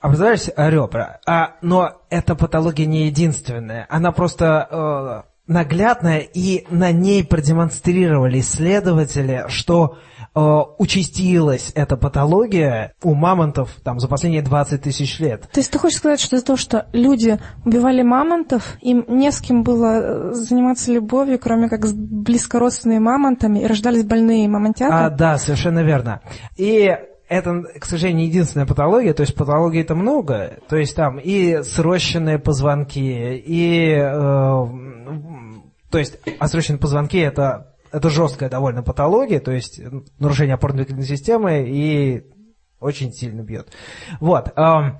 [0.00, 1.20] образовались ребра.
[1.26, 3.86] А, но эта патология не единственная.
[3.90, 9.98] Она просто э, наглядная, и на ней продемонстрировали исследователи, что
[10.32, 10.40] э,
[10.78, 15.48] участилась эта патология у мамонтов там, за последние 20 тысяч лет.
[15.52, 19.40] То есть ты хочешь сказать, что из-за того, что люди убивали мамонтов, им не с
[19.40, 25.06] кем было э, заниматься любовью, кроме как с близкородственными мамонтами, и рождались больные мамонтята?
[25.06, 26.20] А, да, совершенно верно.
[26.56, 26.96] И
[27.30, 32.40] это, к сожалению, единственная патология, то есть патологий это много, то есть там и срощенные
[32.40, 32.98] позвонки,
[33.46, 34.66] и, э,
[35.90, 39.80] то есть, а срощенные позвонки это, это жесткая довольно патология, то есть
[40.18, 42.24] нарушение опорно-двигательной системы и
[42.80, 43.68] очень сильно бьет.
[44.18, 44.48] Вот.
[44.56, 44.98] Э,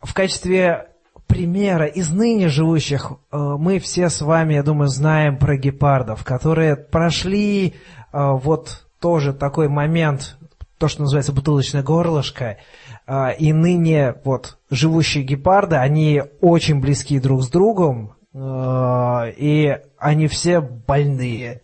[0.00, 0.88] в качестве
[1.26, 6.74] примера из ныне живущих э, мы все с вами, я думаю, знаем про гепардов, которые
[6.74, 7.72] прошли э,
[8.12, 10.37] вот тоже такой момент,
[10.78, 12.58] то, что называется бутылочное горлышко,
[13.06, 20.60] э, и ныне вот живущие гепарды, они очень близки друг с другом, и они все
[20.60, 21.62] больные.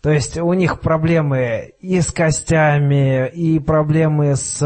[0.00, 4.62] То есть у них проблемы и с костями, и проблемы с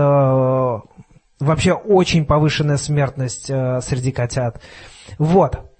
[1.38, 4.60] Вообще очень повышенная смертность среди котят.
[5.18, 5.70] Вот.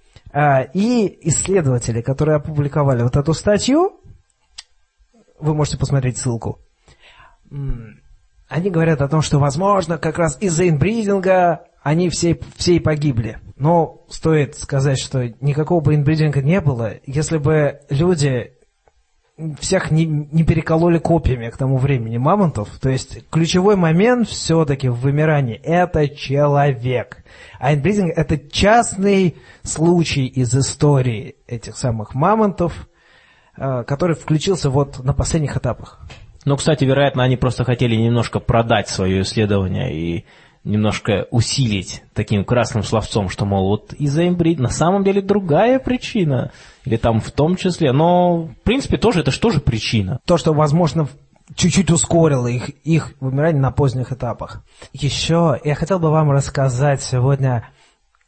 [0.75, 3.99] И исследователи, которые опубликовали вот эту статью,
[5.39, 6.61] вы можете посмотреть ссылку,
[8.49, 13.39] они говорят о том, что, возможно, как раз из-за инбридинга они все, все и погибли.
[13.57, 18.53] Но стоит сказать, что никакого бы инбридинга не было, если бы люди
[19.61, 22.71] всех не, не перекололи копьями к тому времени мамонтов.
[22.81, 27.25] То есть ключевой момент все-таки в вымирании– это человек.
[27.59, 32.89] А инбридинг– это частный случай из истории этих самых мамонтов,
[33.57, 36.01] э, который включился вот на последних этапах.
[36.47, 40.25] Ну, кстати, вероятно, они просто хотели немножко продать свое исследование и
[40.63, 46.53] немножко усилить таким красным словцом, что, мол, вот из-за имбрид на самом деле другая причина,
[46.85, 50.21] или там в том числе, но, в принципе, тоже это же тоже причина.
[50.25, 51.09] То, что, возможно,
[51.57, 54.63] чуть-чуть ускорило их, их вымирание на поздних этапах.
[54.93, 57.69] Еще я хотел бы вам рассказать сегодня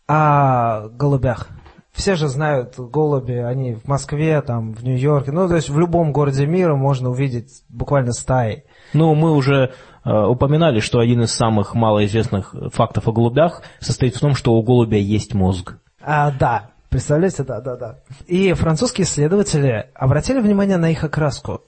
[0.08, 1.50] о голубях.
[1.98, 6.12] Все же знают голуби, они в Москве, там, в Нью-Йорке, ну, то есть в любом
[6.12, 8.62] городе мира можно увидеть буквально стаи.
[8.92, 9.72] Ну, мы уже
[10.04, 14.62] э, упоминали, что один из самых малоизвестных фактов о голубях состоит в том, что у
[14.62, 15.74] голубя есть мозг.
[16.00, 17.98] А, да, представляете, да, да, да.
[18.28, 21.62] И французские исследователи обратили внимание на их окраску.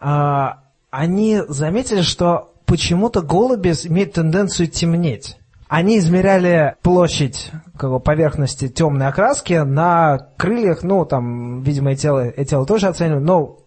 [0.00, 0.60] А,
[0.90, 5.38] они заметили, что почему-то голуби имеют тенденцию темнеть.
[5.68, 12.26] Они измеряли площадь как бы, поверхности темной окраски на крыльях, ну, там, видимо, и тело,
[12.26, 13.58] и тело тоже оценивают, но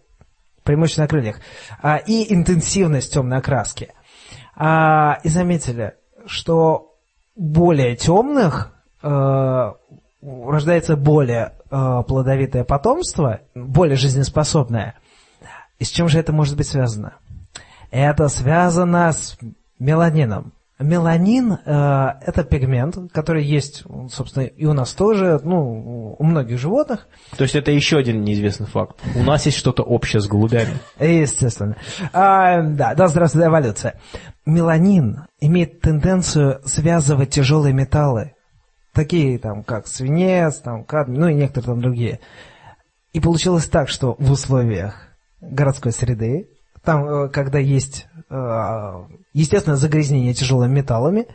[0.64, 1.36] преимущественно на крыльях,
[1.80, 3.92] а, и интенсивность темной окраски.
[4.56, 5.94] А, и заметили,
[6.26, 6.96] что
[7.36, 9.74] более темных а,
[10.20, 14.96] рождается более а, плодовитое потомство, более жизнеспособное.
[15.78, 17.14] И с чем же это может быть связано?
[17.90, 19.36] Это связано с
[19.78, 20.52] меланином.
[20.78, 21.58] Меланин э,–
[22.26, 27.06] это пигмент, который есть, собственно, и у нас тоже, ну, у многих животных.
[27.36, 29.00] То есть это еще один неизвестный факт.
[29.14, 30.74] У нас есть что-то общее с голубями.
[30.98, 31.76] Естественно.
[32.12, 34.00] А, да, да, здравствуй, эволюция.
[34.44, 38.34] Меланин имеет тенденцию связывать тяжелые металлы,
[38.92, 42.20] такие там, как свинец, там, кадмий, ну и некоторые там другие.
[43.12, 45.08] И получилось так, что в условиях
[45.40, 46.48] городской среды,
[46.82, 48.08] там, э, когда есть
[49.34, 51.26] естественно, загрязнение тяжелыми металлами.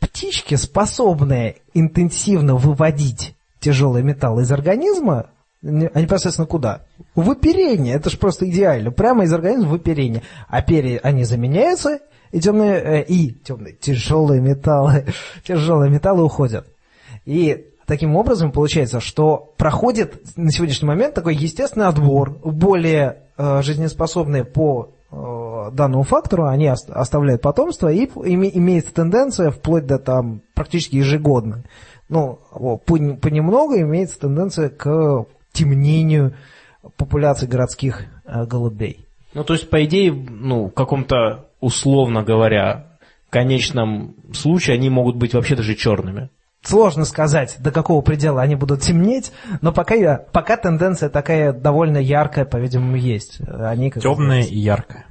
[0.00, 5.26] Птички, способные интенсивно выводить тяжелые металлы из организма,
[5.60, 6.82] они непосредственно куда?
[7.16, 7.94] В оперение.
[7.94, 8.92] Это же просто идеально.
[8.92, 10.22] Прямо из организма в оперение.
[10.48, 11.98] А перья, они заменяются,
[12.30, 15.06] и темные, э, и темные, тяжелые металлы,
[15.44, 16.68] тяжелые металлы уходят.
[17.24, 24.44] И таким образом получается, что проходит на сегодняшний момент такой естественный отбор, более э, жизнеспособные
[24.44, 31.64] по Э, данному фактору, они оставляют потомство, и имеется тенденция вплоть до там практически ежегодно,
[32.08, 32.38] ну,
[32.86, 36.34] понемногу имеется тенденция к темнению
[36.96, 39.06] популяции городских э, голубей.
[39.34, 42.88] Ну, то есть, по идее, ну, в каком-то, условно говоря,
[43.30, 46.30] конечном случае они могут быть вообще даже черными.
[46.62, 52.44] Сложно сказать, до какого предела они будут темнеть, но пока, пока тенденция такая довольно яркая,
[52.44, 53.40] по-видимому, есть.
[53.46, 55.06] Они, Темная и яркая.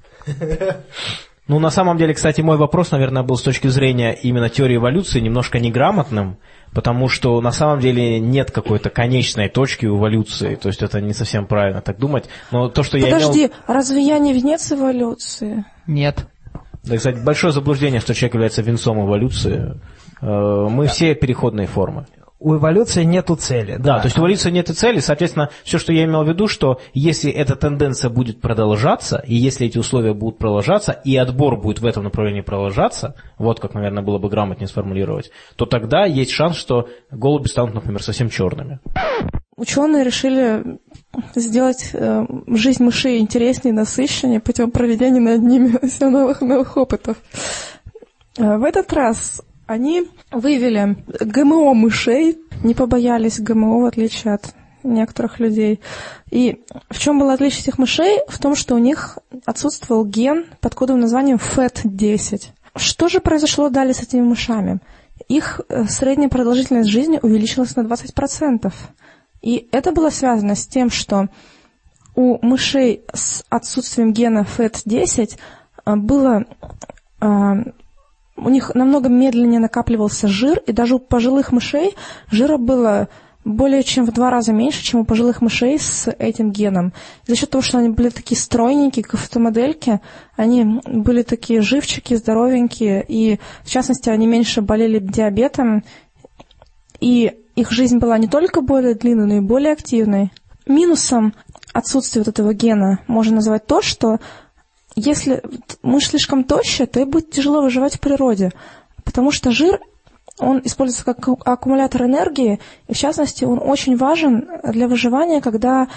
[1.47, 5.21] Ну, на самом деле, кстати, мой вопрос, наверное, был с точки зрения именно теории эволюции
[5.21, 6.39] немножко неграмотным,
[6.73, 11.45] потому что на самом деле нет какой-то конечной точки эволюции, то есть это не совсем
[11.45, 12.25] правильно так думать.
[12.51, 13.55] Но то, что Подожди, я имел...
[13.65, 15.63] разве я не венец эволюции?
[15.87, 16.27] Нет.
[16.83, 19.79] Да, кстати, большое заблуждение, что человек является венцом эволюции.
[20.21, 22.07] Э, мы все переходные формы.
[22.39, 23.77] У эволюции нету цели.
[23.77, 26.47] Да, да, то есть у эволюции нет цели, соответственно, все, что я имел в виду,
[26.47, 31.79] что если эта тенденция будет продолжаться, и если эти условия будут продолжаться, и отбор будет
[31.79, 36.57] в этом направлении продолжаться, вот как, наверное, было бы грамотнее сформулировать, то тогда есть шанс,
[36.57, 38.79] что голуби станут, например, совсем черными.
[39.55, 40.77] Ученые решили
[41.33, 47.17] сделать э, жизнь мышей интереснее и насыщеннее путем проведения над ними все новых новых опытов.
[48.37, 55.39] Э, в этот раз они вывели ГМО мышей, не побоялись ГМО, в отличие от некоторых
[55.39, 55.79] людей.
[56.31, 58.19] И в чем было отличие этих мышей?
[58.27, 62.47] В том, что у них отсутствовал ген под кодовым названием FET10.
[62.75, 64.79] Что же произошло далее с этими мышами?
[65.27, 68.73] их э, средняя продолжительность жизни увеличилась на 20%.
[69.41, 71.27] И это было связано с тем, что
[72.15, 75.37] у мышей с отсутствием гена FET10
[75.85, 76.45] э, было
[78.37, 81.95] у них намного медленнее накапливался жир, и даже у пожилых мышей
[82.29, 83.09] жира было
[83.43, 86.93] более чем в два раза меньше, чем у пожилых мышей с этим геном.
[87.25, 90.01] За счет того, что они были такие стройненькие, как фотомодельки,
[90.35, 95.83] они были такие живчики, здоровенькие, и в частности они меньше болели диабетом,
[96.99, 100.31] и их жизнь была не только более длинной, но и более активной.
[100.65, 101.33] Минусом
[101.73, 104.19] отсутствия вот этого гена можно назвать то, что
[104.99, 105.43] если
[105.83, 108.51] мышь слишком тощая, то ей будет тяжело выживать в природе,
[109.03, 109.79] потому что жир
[110.39, 115.87] он используется как аккумулятор энергии, и в частности он очень важен для выживания, когда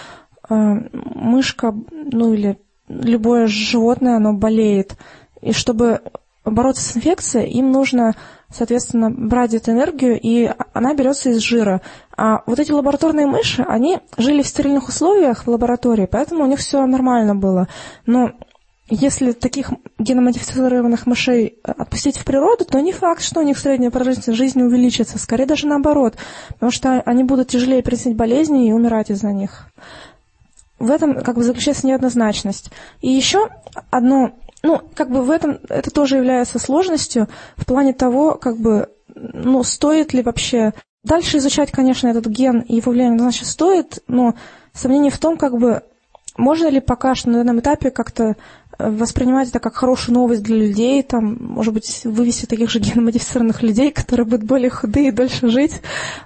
[0.48, 4.96] э, мышка, ну или любое животное, оно болеет.
[5.40, 6.01] И чтобы
[6.44, 8.14] бороться с инфекцией, им нужно,
[8.51, 11.82] соответственно, брать эту энергию, и она берется из жира.
[12.16, 16.59] А вот эти лабораторные мыши, они жили в стерильных условиях в лаборатории, поэтому у них
[16.59, 17.68] все нормально было.
[18.07, 18.32] Но
[18.91, 23.91] если таких геномодифицированных мышей э, отпустить в природу, то не факт, что у них средняя
[23.91, 25.18] продолжительность жизни увеличится.
[25.18, 26.16] Скорее даже наоборот,
[26.49, 29.68] потому что они будут тяжелее переносить болезни и умирать из-за них.
[30.80, 32.70] В этом как бы заключается неоднозначность.
[33.01, 33.49] И еще
[33.91, 34.32] одно,
[34.62, 39.62] ну, как бы в этом это тоже является сложностью в плане того, как бы, ну,
[39.62, 40.72] стоит ли вообще
[41.05, 44.34] дальше изучать, конечно, этот ген и его влияние, значит, стоит, но
[44.72, 45.82] сомнение в том, как бы,
[46.36, 48.36] можно ли пока что на данном этапе как-то
[48.88, 53.90] воспринимать это как хорошую новость для людей, там, может быть, вывести таких же геномодифицированных людей,
[53.92, 55.80] которые будут более худые и дольше жить.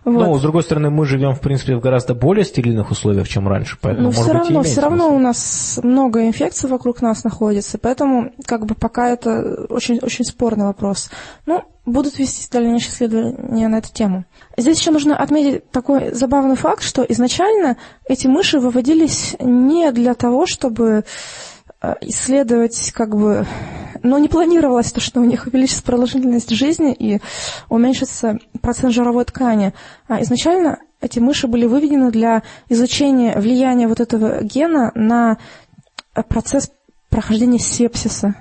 [0.04, 0.26] Вот.
[0.26, 3.78] Ну, с другой стороны, мы живем, в принципе, в гораздо более стерильных условиях, чем раньше,
[3.80, 8.32] поэтому, Но ну, все равно, все равно у нас много инфекций вокруг нас находится, поэтому,
[8.46, 11.10] как бы, пока это очень, очень спорный вопрос.
[11.46, 14.24] Ну, будут вести дальнейшие исследования на эту тему.
[14.56, 17.76] Здесь еще нужно отметить такой забавный факт, что изначально
[18.08, 21.04] эти мыши выводились не для того, чтобы
[22.00, 23.46] исследовать как бы...
[24.02, 27.20] Но не планировалось то, что у них увеличится продолжительность жизни и
[27.68, 29.72] уменьшится процент жировой ткани.
[30.08, 35.38] А изначально эти мыши были выведены для изучения влияния вот этого гена на
[36.28, 36.70] процесс
[37.08, 38.34] прохождения сепсиса.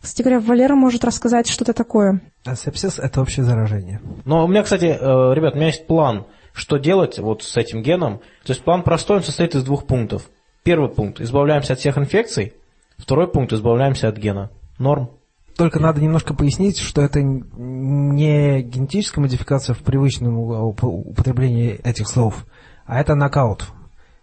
[0.00, 2.20] Кстати говоря, Валера может рассказать, что это такое.
[2.44, 4.00] А сепсис– это общее заражение.
[4.24, 7.82] Но у меня, кстати, э, ребят, у меня есть план, что делать вот с этим
[7.82, 8.18] геном.
[8.44, 10.30] То есть план простой, он состоит из двух пунктов.
[10.62, 12.54] Первый пункт– избавляемся от всех инфекций–
[12.98, 14.50] Второй пункт– избавляемся от гена.
[14.78, 15.10] Норм.
[15.56, 22.46] Только надо немножко пояснить, что это не генетическая модификация в привычном употреблении этих слов,
[22.86, 23.66] а это нокаут.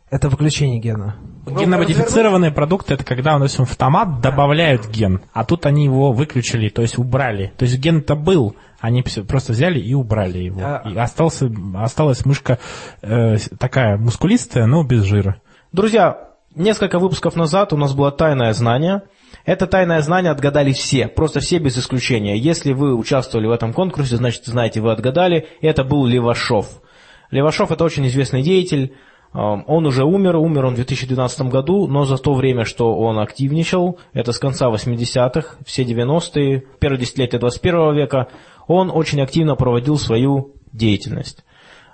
[0.09, 1.17] Это выключение гена.
[1.45, 6.81] Геномодифицированные продукты это когда, допустим, в томат добавляют ген, а тут они его выключили, то
[6.81, 7.51] есть убрали.
[7.57, 10.61] То есть ген-то был, они просто взяли и убрали его.
[10.63, 10.89] А...
[10.89, 12.59] И остался, осталась мышка
[13.01, 15.41] э, такая мускулистая, но без жира.
[15.71, 19.01] Друзья, Несколько выпусков назад у нас было тайное знание.
[19.43, 22.37] Это тайное знание отгадали все, просто все без исключения.
[22.37, 25.49] Если вы участвовали в этом конкурсе, значит, знаете, вы отгадали.
[25.61, 26.81] Это был Левашов.
[27.29, 28.95] Левашов это очень известный деятель.
[29.33, 33.99] Он уже умер, умер он в 2012 году, но за то время, что он активничал,
[34.13, 38.29] это с конца 80-х, все 90-е, первые десятилетия 21 века,
[38.65, 41.43] он очень активно проводил свою деятельность.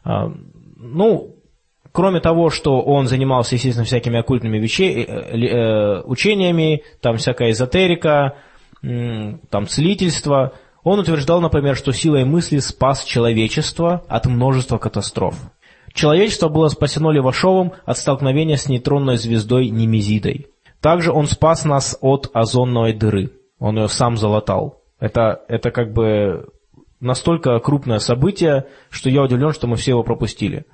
[0.05, 1.35] Ну,
[1.91, 8.35] Кроме того, что он занимался, естественно, всякими оккультными вещей, э, э, учениями, там всякая эзотерика,
[8.81, 15.35] там целительство, он утверждал, например, что силой мысли спас человечество от множества катастроф.
[15.93, 20.47] Человечество было спасено Левашовым от столкновения с нейтронной звездой Немезидой.
[20.79, 23.31] Также он спас нас от озонной дыры.
[23.59, 24.81] Он ее сам залатал.
[24.99, 26.47] Это, это как бы
[26.99, 30.65] настолько крупное событие, что я удивлен, что мы все его пропустили.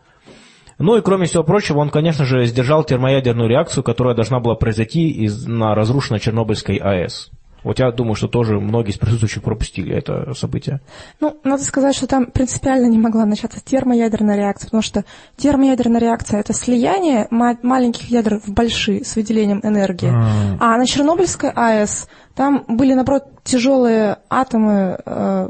[0.80, 5.10] Ну и кроме всего прочего, он, конечно же, сдержал термоядерную реакцию, которая должна была произойти
[5.10, 7.32] из, на разрушенной Чернобыльской АЭС.
[7.64, 10.80] Вот я думаю, что тоже многие из присутствующих пропустили это событие.
[11.20, 15.04] Ну, надо сказать, что там принципиально не могла начаться термоядерная реакция, потому что
[15.36, 20.10] термоядерная реакция– это слияние маленьких ядер в большие с выделением энергии.
[20.10, 25.50] А, а на Чернобыльской АЭС там были, наоборот, тяжелые атомы э,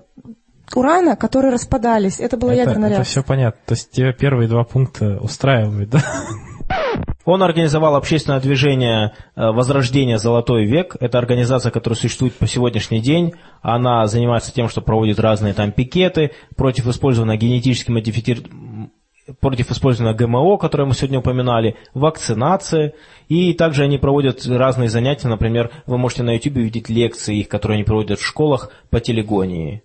[0.75, 2.19] урана, которые распадались.
[2.19, 3.01] Это была это, ядерная реакция.
[3.01, 3.61] Это все понятно.
[3.65, 6.03] То есть тебе первые два пункта устраивают, да?
[7.25, 10.17] Он организовал общественное движение э, «Возрождение.
[10.17, 10.95] Золотой век».
[10.99, 13.33] Это организация, которая существует по сегодняшний день.
[13.61, 18.91] Она занимается тем, что проводит разные там пикеты против использования генетически модифицированных
[19.41, 22.93] против использования ГМО, которое мы сегодня упоминали, вакцинации,
[23.27, 27.75] и также они проводят разные занятия, например, вы можете на YouTube увидеть лекции их, которые
[27.75, 29.83] они проводят в школах по телегонии.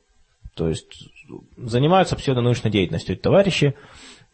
[0.54, 1.08] То есть
[1.56, 3.74] занимаются псевдонаучной деятельностью эти товарищи.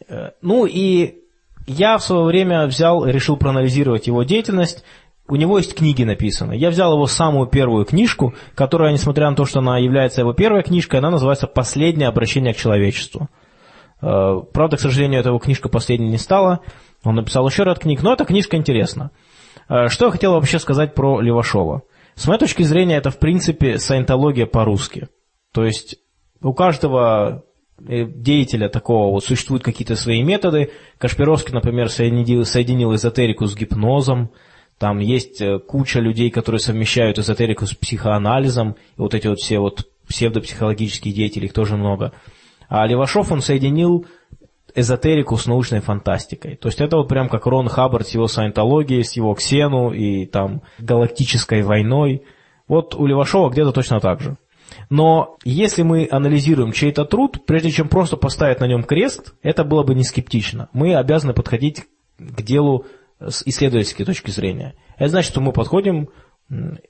[0.08, 1.18] Э, ну и
[1.66, 4.84] я в свое время взял, решил проанализировать его деятельность.
[5.28, 6.54] У него есть книги написаны.
[6.54, 10.62] Я взял его самую первую книжку, которая, несмотря на то, что она является его первой
[10.62, 13.28] книжкой, она называется «Последнее обращение к человечеству».
[14.00, 16.60] Э, правда, к сожалению, эта его книжка последней не стала.
[17.04, 19.10] Он написал еще ряд книг, но эта книжка интересна.
[19.68, 21.82] Э, что я хотел вообще сказать про Левашова?
[22.14, 25.08] С моей точки зрения, это, в принципе, саентология по-русски.
[25.52, 25.98] То есть
[26.42, 27.44] у каждого
[27.86, 30.70] э, деятеля такого вот существуют какие-то свои методы.
[30.98, 34.30] Кашпировский, например, соединил, соединил эзотерику с гипнозом.
[34.78, 38.76] Там есть куча людей, которые совмещают эзотерику с психоанализом.
[38.96, 42.12] И вот эти вот все вот псевдопсихологические деятели, их тоже много.
[42.68, 44.06] А Левашов, он соединил
[44.74, 46.56] эзотерику с научной фантастикой.
[46.56, 50.26] То есть это вот прям как Рон Хаббард с его саентологией, с его ксену и
[50.26, 52.22] там галактической войной.
[52.66, 54.36] Вот у Левашова где-то точно так же.
[54.90, 59.82] Но если мы анализируем чей-то труд, прежде чем просто поставить на нем крест, это было
[59.82, 60.68] бы не скептично.
[60.72, 61.84] Мы обязаны подходить
[62.18, 62.86] к делу
[63.20, 64.74] с исследовательской точки зрения.
[64.96, 66.08] Это значит, что мы подходим,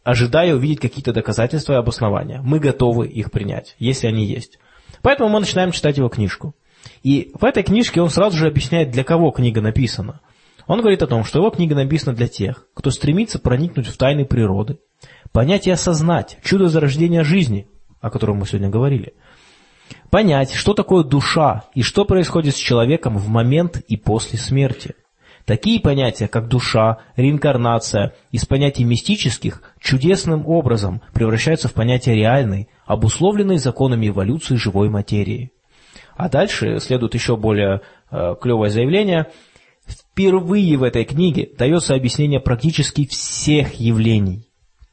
[0.04, 2.40] ожидая увидеть какие-то доказательства и обоснования.
[2.42, 4.58] Мы готовы их принять, если они есть.
[5.02, 6.54] Поэтому мы начинаем читать его книжку.
[7.02, 10.20] И в этой книжке он сразу же объясняет, для кого книга написана.
[10.66, 14.24] Он говорит о том, что его книга написана для тех, кто стремится проникнуть в тайны
[14.24, 14.78] природы,
[15.32, 17.68] понять и осознать чудо зарождения жизни,
[18.00, 19.14] о котором мы сегодня говорили,
[20.10, 24.94] понять, что такое душа и что происходит с человеком в момент и после смерти.
[25.44, 33.58] Такие понятия, как душа, реинкарнация, из понятий мистических чудесным образом превращаются в понятия реальные, обусловленные
[33.58, 35.50] законами эволюции живой материи.
[36.18, 37.80] А дальше следует еще более
[38.10, 39.28] э, клевое заявление.
[39.86, 44.50] Впервые в этой книге дается объяснение практически всех явлений.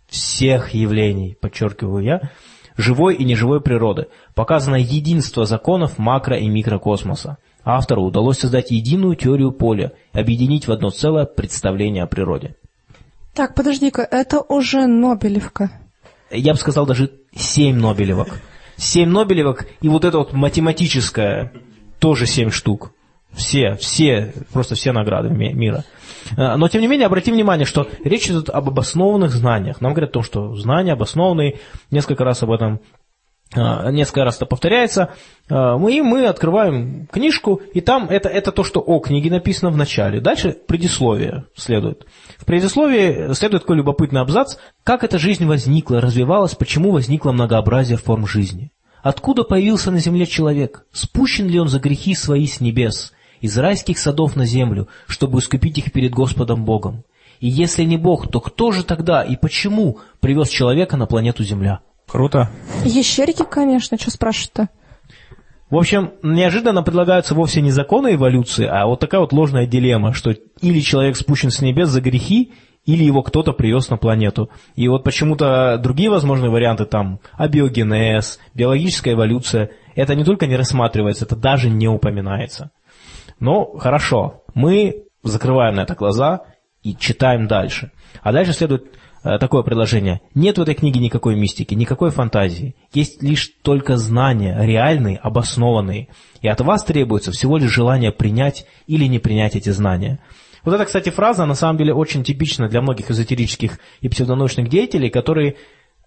[0.07, 2.21] Всех явлений, подчеркиваю я,
[2.77, 4.07] живой и неживой природы.
[4.33, 7.37] Показано единство законов макро- и микрокосмоса.
[7.63, 12.55] Автору удалось создать единую теорию поля, объединить в одно целое представление о природе.
[13.33, 15.71] Так, подожди-ка, это уже Нобелевка.
[16.31, 18.29] Я бы сказал даже семь Нобелевок.
[18.77, 21.51] Семь Нобелевок и вот это вот математическое
[21.99, 22.91] тоже семь штук.
[23.31, 25.83] Все, все, просто все награды мира.
[26.37, 29.81] А, но, тем не менее, обратим внимание, что речь идет об обоснованных знаниях.
[29.81, 31.59] Нам говорят о том, что знания обоснованные,
[31.91, 32.81] несколько раз об этом
[33.53, 35.13] а, несколько раз это повторяется,
[35.49, 39.77] а, мы, мы открываем книжку, и там это, это то, что о книге написано в
[39.77, 40.19] начале.
[40.19, 42.05] Дальше предисловие следует.
[42.37, 48.25] В предисловии следует такой любопытный абзац, как эта жизнь возникла, развивалась, почему возникло многообразие форм
[48.25, 48.71] жизни.
[49.03, 50.87] Откуда появился на земле человек?
[50.91, 55.77] Спущен ли он за грехи свои с небес, из райских садов на землю, чтобы искупить
[55.77, 57.03] их перед Господом Богом?
[57.39, 61.79] И если не Бог, то кто же тогда и почему привез человека на планету Земля?
[62.07, 62.49] Круто.
[62.83, 64.69] Ещерики, конечно, что спрашивать-то?
[65.69, 70.31] В общем, неожиданно предлагаются вовсе не законы эволюции, а вот такая вот ложная дилемма, что
[70.61, 72.53] или человек спущен с небес за грехи,
[72.85, 74.49] или его кто-то привез на планету.
[74.75, 81.25] И вот почему-то другие возможные варианты там, абиогенез, биологическая эволюция, это не только не рассматривается,
[81.25, 82.69] это даже не упоминается.
[83.39, 86.45] Но хорошо, мы закрываем на это глаза
[86.83, 87.91] и читаем дальше.
[88.21, 88.91] А дальше следует
[89.25, 90.21] Э, такое предложение.
[90.35, 92.75] Нет в этой книге никакой мистики, никакой фантазии.
[92.93, 96.09] Есть лишь только знания, реальные, обоснованные.
[96.43, 100.19] И от вас требуется всего лишь желание принять или не принять эти знания.
[100.63, 105.09] Вот эта, кстати, фраза на самом деле очень типична для многих эзотерических и псевдонаучных деятелей,
[105.09, 105.55] которые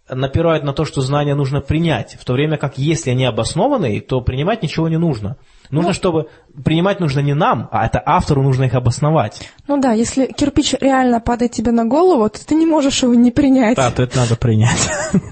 [0.08, 4.20] напирают на то, что знания нужно принять, в то время как если они обоснованные, то
[4.20, 5.38] принимать ничего не нужно.
[5.70, 6.28] Нужно, ну, чтобы
[6.64, 9.50] принимать нужно не нам, а это автору нужно их обосновать.
[9.66, 13.30] Ну да, если кирпич реально падает тебе на голову, то ты не можешь его не
[13.30, 13.76] принять.
[13.76, 14.88] Да, то это надо принять.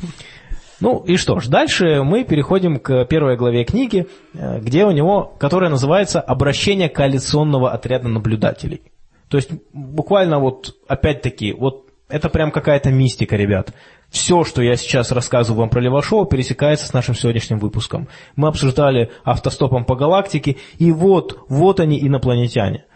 [0.78, 5.34] Ну и что ж, дальше мы переходим к первой главе книги, э, где у него,
[5.38, 8.82] которая называется «Обращение коалиционного отряда наблюдателей».
[9.28, 13.72] То есть буквально вот опять-таки, вот это прям какая-то мистика, ребят.
[14.16, 18.08] Все, что я сейчас рассказываю вам про Левашова, пересекается с нашим сегодняшним выпуском.
[18.34, 22.86] Мы обсуждали автостопом по галактике, и вот, вот они, инопланетяне.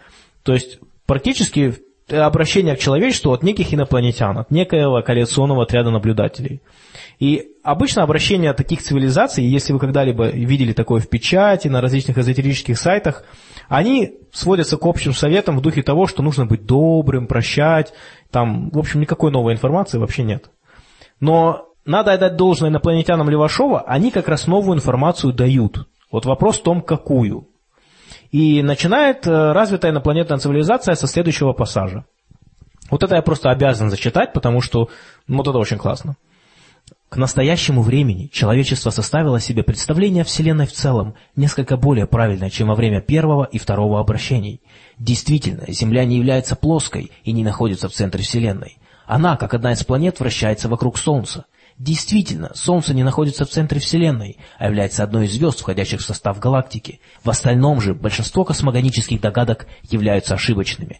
[0.41, 1.75] То есть практически
[2.09, 6.59] обращение к человечеству от неких инопланетян, от некоего коалиционного отряда наблюдателей.
[7.19, 12.79] И обычно обращение таких цивилизаций, если вы когда-либо видели такое в печати, на различных эзотерических
[12.79, 13.23] сайтах,
[13.69, 17.93] они сводятся к общим советам в духе того, что нужно быть добрым, прощать.
[18.31, 20.49] Там, в общем, никакой новой информации вообще нет.
[21.21, 25.87] Но надо отдать должное инопланетянам Левашова, они как раз новую информацию дают.
[26.11, 27.47] Вот вопрос в том, какую.
[28.31, 32.05] И начинает э, развитая инопланетная цивилизация со следующего пассажа.
[32.89, 34.89] Вот это я просто обязан зачитать, потому что
[35.27, 36.17] ну, вот это очень классно.
[37.07, 42.69] К настоящему времени человечество составило себе представление о Вселенной в целом, несколько более правильное, чем
[42.69, 44.61] во время первого и второго обращений.
[44.97, 48.77] Действительно, Земля не является плоской и не находится в центре Вселенной.
[49.05, 51.45] Она, как одна из планет, вращается вокруг Солнца.
[51.77, 56.39] Действительно, Солнце не находится в центре Вселенной, а является одной из звезд, входящих в состав
[56.39, 56.99] галактики.
[57.23, 60.99] В остальном же большинство космогонических догадок являются ошибочными.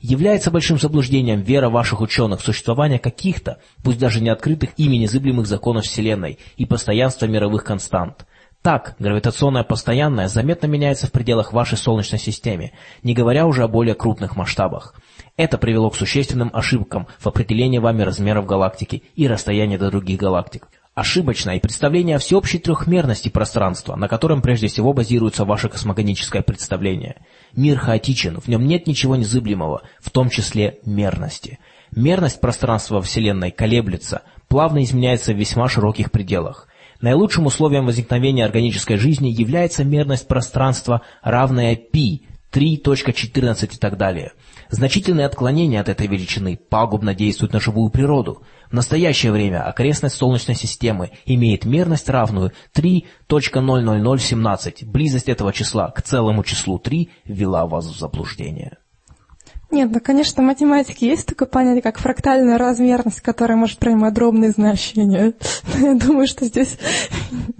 [0.00, 5.46] Является большим заблуждением вера ваших ученых в существование каких-то, пусть даже не открытых ими незыблемых
[5.46, 8.26] законов Вселенной и постоянства мировых констант.
[8.62, 12.72] Так, гравитационное постоянное заметно меняется в пределах вашей Солнечной системы,
[13.02, 14.94] не говоря уже о более крупных масштабах.
[15.36, 20.68] Это привело к существенным ошибкам в определении вами размеров галактики и расстояния до других галактик.
[20.94, 27.16] Ошибочное представление о всеобщей трехмерности пространства, на котором прежде всего базируется ваше космогоническое представление.
[27.56, 31.58] Мир хаотичен, в нем нет ничего незыблемого, в том числе мерности.
[31.92, 36.68] Мерность пространства Вселенной колеблется, плавно изменяется в весьма широких пределах.
[37.00, 42.20] Наилучшим условием возникновения органической жизни является мерность пространства, равная π,
[42.52, 44.32] 3.14 и так далее.
[44.72, 48.42] Значительные отклонения от этой величины пагубно действуют на живую природу.
[48.70, 54.86] В настоящее время окрестность Солнечной системы имеет мерность равную 3.00017.
[54.86, 58.78] Близость этого числа к целому числу 3 ввела вас в заблуждение.
[59.72, 64.50] Нет, ну, конечно, в математике есть такое понятие, как фрактальная размерность, которая может принимать дробные
[64.50, 65.32] значения.
[65.74, 66.76] Но я думаю, что здесь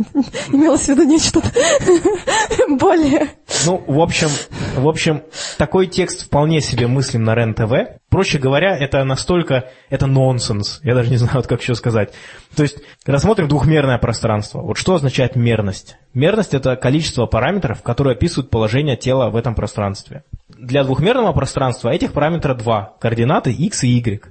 [0.53, 1.41] имелось в виду нечто
[2.69, 3.31] более...
[3.65, 4.29] Ну, в общем,
[4.77, 5.23] в общем,
[5.57, 8.02] такой текст вполне себе мыслим на РЕН-ТВ.
[8.13, 9.71] Проще говоря, это настолько...
[9.91, 10.81] Это нонсенс.
[10.85, 12.13] Я даже не знаю, вот как еще сказать.
[12.55, 14.61] То есть, рассмотрим двухмерное пространство.
[14.61, 15.97] Вот что означает мерность?
[16.15, 20.23] Мерность– это количество параметров, которые описывают положение тела в этом пространстве
[20.63, 22.95] для двухмерного пространства этих параметров два.
[23.01, 24.23] Координаты x и y.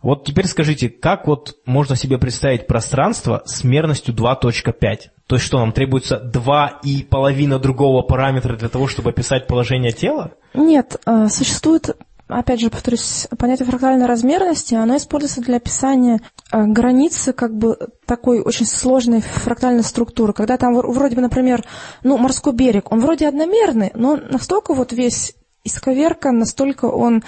[0.00, 4.98] Вот теперь скажите, как вот можно себе представить пространство с мерностью 2.5?
[5.26, 9.92] То есть что, нам требуется два и половина другого параметра для того, чтобы описать положение
[9.92, 10.32] тела?
[10.52, 11.96] Нет, э, существует
[12.38, 16.20] опять же, повторюсь, понятие фрактальной размерности, оно используется для описания
[16.52, 17.76] э, границы как бы
[18.06, 21.64] такой очень сложной фрактальной структуры, когда там вроде бы, например,
[22.02, 27.22] ну, морской берег, он вроде одномерный, но настолько вот весь исковеркан, настолько он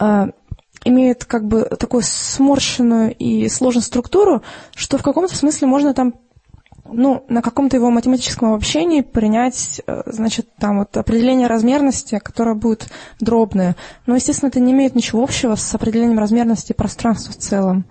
[0.00, 0.26] э,
[0.84, 4.42] имеет как бы такую сморщенную и сложную структуру,
[4.74, 6.14] что в каком-то смысле можно там
[6.92, 12.88] ну, на каком-то его математическом обобщении принять, э, значит, там вот определение размерности, которое будет
[13.20, 13.76] дробное.
[14.06, 17.86] Но, естественно, это не имеет ничего общего с определением размерности пространства в целом.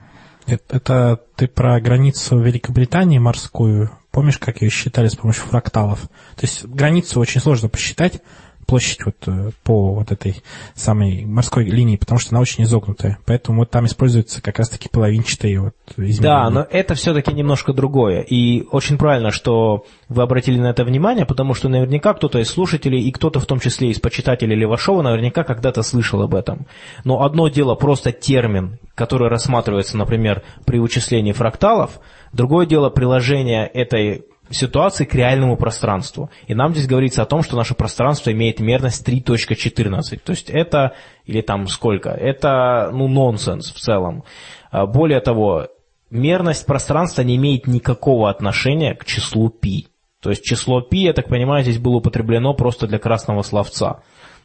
[0.47, 3.89] Это, это ты про границу Великобритании морскую.
[4.11, 6.01] Помнишь, как ее считали с помощью фракталов?
[6.35, 8.21] То есть границу очень сложно посчитать,
[8.65, 10.41] площадь вот э, по вот этой
[10.73, 13.19] самой морской линии, потому что она очень изогнутая.
[13.25, 16.21] Поэтому вот там используются как раз-таки половинчатые вот измерения.
[16.21, 18.21] Да, но это все-таки немножко другое.
[18.21, 23.01] И очень правильно, что вы обратили на это внимание, потому что наверняка кто-то из слушателей
[23.01, 26.65] и кто-то в том числе из почитателей Левашова наверняка когда-то слышал об этом.
[27.03, 31.99] Но одно дело просто термин, который рассматривается, например, при вычислении фракталов,
[32.33, 36.29] другое дело приложение этой ситуации к реальному пространству.
[36.47, 40.19] И нам здесь говорится о том, что наше пространство имеет мерность 3.14.
[40.23, 40.93] То есть это,
[41.25, 44.23] или там сколько, это ну нонсенс в целом.
[44.71, 45.67] А, более того,
[46.09, 49.87] мерность пространства не имеет никакого отношения к числу π.
[50.21, 54.01] То есть число π, я так понимаю, здесь было употреблено просто для красного словца.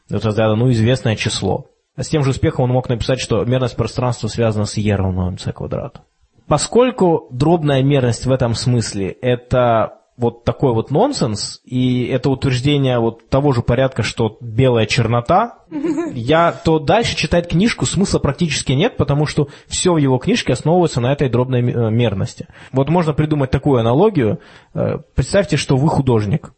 [0.09, 1.66] Это ну, известное число.
[1.96, 5.30] А с тем же успехом он мог написать, что мерность пространства связана с e равно
[5.30, 6.03] mc квадрат.
[6.51, 13.28] Поскольку дробная мерность в этом смысле– это вот такой вот нонсенс, и это утверждение вот
[13.28, 15.61] того же порядка, что белая чернота,
[16.12, 21.01] я то дальше читать книжку смысла практически нет, потому что все в его книжке основывается
[21.01, 22.49] на этой дробной э, мерности.
[22.72, 24.41] Вот можно придумать такую аналогию.
[24.74, 26.53] Э, представьте, что вы художник.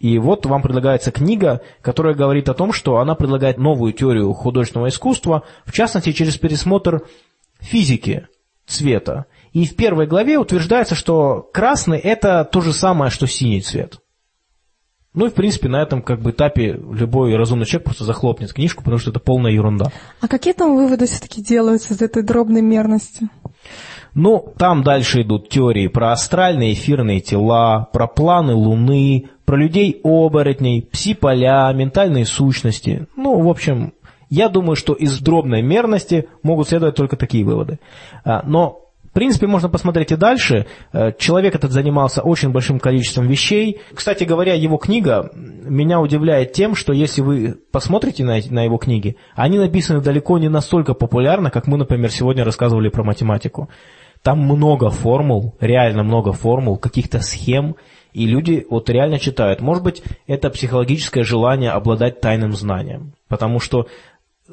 [0.00, 4.88] И вот вам предлагается книга, которая говорит о том, что она предлагает новую теорию художественного
[4.88, 7.02] искусства, в частности, через пересмотр
[7.60, 8.26] физики
[8.70, 9.26] цвета.
[9.52, 13.98] И в первой главе утверждается, что красный– это то же самое, что синий цвет.
[15.12, 18.84] Ну и, в принципе, на этом как бы этапе любой разумный человек просто захлопнет книжку,
[18.84, 19.90] потому что это полная ерунда.
[20.20, 23.28] А какие там выводы все-таки делаются из этой дробной мерности?
[24.14, 31.72] Ну, там дальше идут теории про астральные эфирные тела, про планы Луны, про людей-оборотней, пси-поля,
[31.72, 33.06] ментальные сущности.
[33.16, 33.94] Ну, в общем,
[34.30, 37.78] я думаю, что из дробной мерности могут следовать только такие выводы.
[38.24, 40.66] А, но в принципе, можно посмотреть и дальше.
[40.92, 43.80] Э, человек этот занимался очень большим количеством вещей.
[43.92, 49.58] Кстати говоря, его книга меня удивляет тем, что если вы посмотрите на, его книги, они
[49.58, 53.68] написаны далеко не настолько популярно, как мы, например, сегодня рассказывали про математику.
[54.22, 57.74] Там много формул, реально много формул, каких-то схем,
[58.12, 59.60] и люди вот реально читают.
[59.60, 63.14] Может быть, это психологическое желание обладать тайным знанием.
[63.28, 63.86] Потому что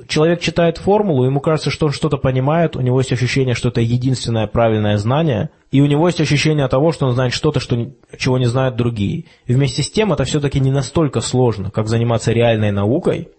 [0.07, 3.82] человек читает формулу, ему кажется, что он что-то понимает, у него есть ощущение, что это
[3.82, 8.38] единственное правильное знание, и у него есть ощущение того, что он знает что-то, что, чего
[8.38, 9.26] не знают другие.
[9.45, 13.30] И вместе с тем это все-таки не настолько сложно, как заниматься реальной наукой,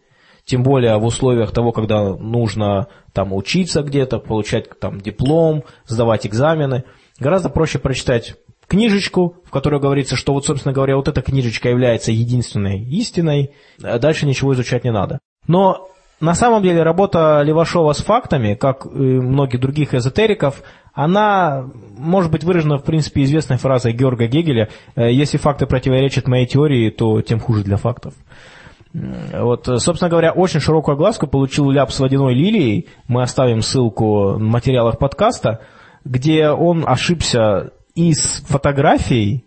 [0.44, 6.84] тем более в условиях того, когда нужно там учиться где-то, получать там диплом, сдавать экзамены.
[7.20, 8.36] Гораздо проще прочитать
[8.66, 13.50] книжечку, в которой говорится, что вот, собственно говоря, вот эта книжечка является единственной истиной,
[13.82, 15.18] а дальше ничего изучать не надо.
[15.46, 15.88] Но
[16.20, 20.62] на самом деле работа Левашова с фактами, как и многих других эзотериков,
[20.92, 21.66] она
[21.96, 27.22] может быть выражена, в принципе, известной фразой Георга Гегеля «Если факты противоречат моей теории, то
[27.22, 28.14] тем хуже для фактов».
[28.92, 32.88] Вот, собственно говоря, очень широкую огласку получил Ляп с водяной лилией.
[33.06, 35.60] Мы оставим ссылку в материалах подкаста,
[36.04, 39.44] где он ошибся и с фотографией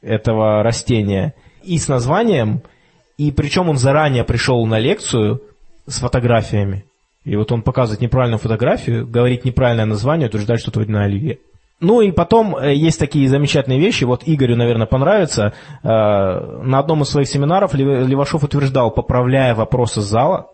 [0.00, 2.62] этого растения, и с названием,
[3.18, 5.42] и причем он заранее пришел на лекцию–
[5.88, 6.84] с фотографиями.
[7.24, 11.38] И вот он показывает неправильную фотографию, говорит неправильное название, утверждает, что это водяная оливье.
[11.80, 15.52] Ну и потом э, есть такие замечательные вещи, вот Игорю, наверное, понравится.
[15.82, 15.88] Э,
[16.62, 20.48] на одном из своих семинаров Левашов утверждал, поправляя вопросы зала,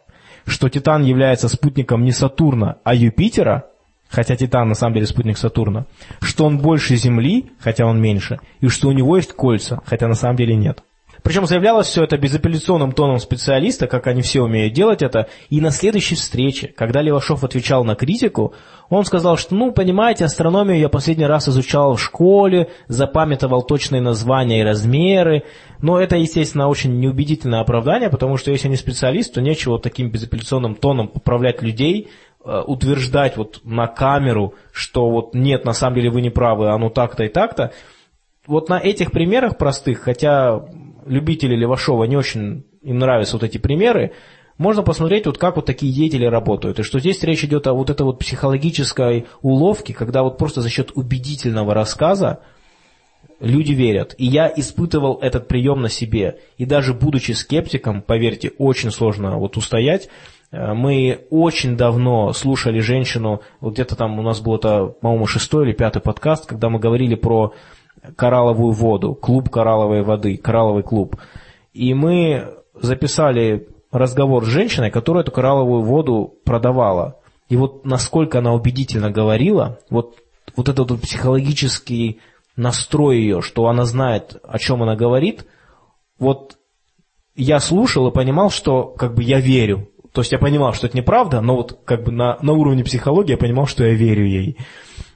[0.46, 3.64] что Титан является спутником не Сатурна, а Юпитера,
[4.10, 5.86] хотя Титан на самом деле спутник Сатурна,
[6.20, 10.14] что он больше Земли, хотя он меньше, и что у него есть кольца, хотя на
[10.14, 10.82] самом деле нет.
[11.24, 15.26] Причем заявлялось все это безапелляционным тоном специалиста, как они все умеют делать это.
[15.48, 18.52] И на следующей встрече, когда Левашов отвечал на критику,
[18.90, 24.60] он сказал, что, ну, понимаете, астрономию я последний раз изучал в школе, запамятовал точные названия
[24.60, 25.44] и размеры.
[25.80, 30.74] Но это, естественно, очень неубедительное оправдание, потому что если не специалист, то нечего таким безапелляционным
[30.74, 32.10] тоном поправлять людей,
[32.44, 36.90] э, утверждать вот на камеру, что вот нет, на самом деле вы не правы, оно
[36.90, 37.72] так-то и так-то.
[38.46, 40.60] Вот на этих примерах простых, хотя
[41.06, 44.12] любители Левашова не очень им нравятся вот эти примеры,
[44.56, 46.78] можно посмотреть, вот как вот такие деятели работают.
[46.78, 50.68] И что здесь речь идет о вот этой вот психологической уловке, когда вот просто за
[50.68, 52.40] счет убедительного рассказа
[53.40, 54.14] люди верят.
[54.16, 56.38] И я испытывал этот прием на себе.
[56.56, 60.08] И даже будучи скептиком, поверьте, очень сложно вот устоять.
[60.52, 65.66] Э, мы очень давно слушали женщину, вот где-то там у нас был это, по-моему, шестой
[65.66, 67.54] или пятый подкаст, когда мы говорили про
[68.16, 71.16] коралловую воду, клуб коралловой воды, коралловый клуб.
[71.72, 77.18] И мы записали разговор с женщиной, которая эту коралловую воду продавала.
[77.48, 80.16] И вот насколько она убедительно говорила, вот,
[80.56, 82.20] вот этот вот психологический
[82.56, 85.46] настрой ее, что она знает, о чем она говорит,
[86.18, 86.56] вот
[87.36, 89.88] я слушал и понимал, что как бы я верю.
[90.12, 93.32] То есть я понимал, что это неправда, но вот как бы на, на уровне психологии
[93.32, 94.56] я понимал, что я верю ей.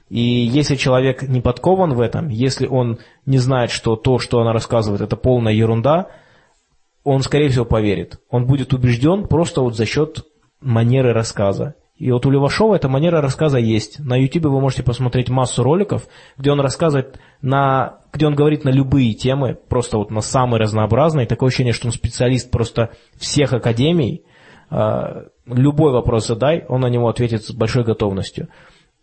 [0.09, 4.53] И если человек не подкован в этом, если он не знает, что то, что она
[4.53, 6.07] рассказывает, это полная ерунда,
[7.03, 8.19] он, скорее всего, поверит.
[8.29, 10.25] Он будет убежден просто вот за счет
[10.61, 11.75] манеры рассказа.
[11.95, 13.99] И вот у Левашова эта манера рассказа есть.
[13.99, 16.07] На YouTube вы можете посмотреть массу роликов,
[16.37, 21.27] где он рассказывает на, где он говорит на любые темы, просто вот на самые разнообразные.
[21.27, 24.23] Такое ощущение, что он специалист просто всех академий.
[24.69, 28.47] А, любой вопрос задай, он на него ответит с большой готовностью.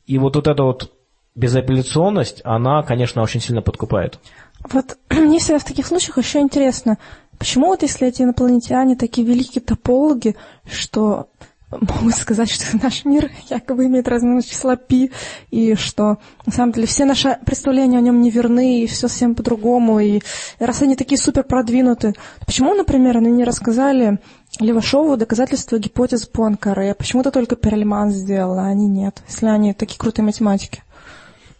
[0.06, 0.90] И вот, вот эта вот
[1.36, 4.18] безапелляционность, она, конечно, очень сильно подкупает.
[4.70, 6.98] Вот мне всегда в таких случаях еще интересно,
[7.38, 10.34] почему вот если эти инопланетяне такие великие топологи,
[10.68, 11.28] что
[11.70, 15.10] могут сказать, что наш мир якобы имеет размер числа пи,
[15.50, 20.00] и что на самом деле все наши представления о нем неверны, и все совсем по-другому,
[20.00, 20.22] и
[20.58, 22.14] раз они такие супер продвинуты,
[22.46, 24.20] почему, например, они не рассказали
[24.58, 30.24] Левашову доказательства гипотез Пуанкаре, почему-то только Перельман сделал, а они нет, если они такие крутые
[30.24, 30.82] математики?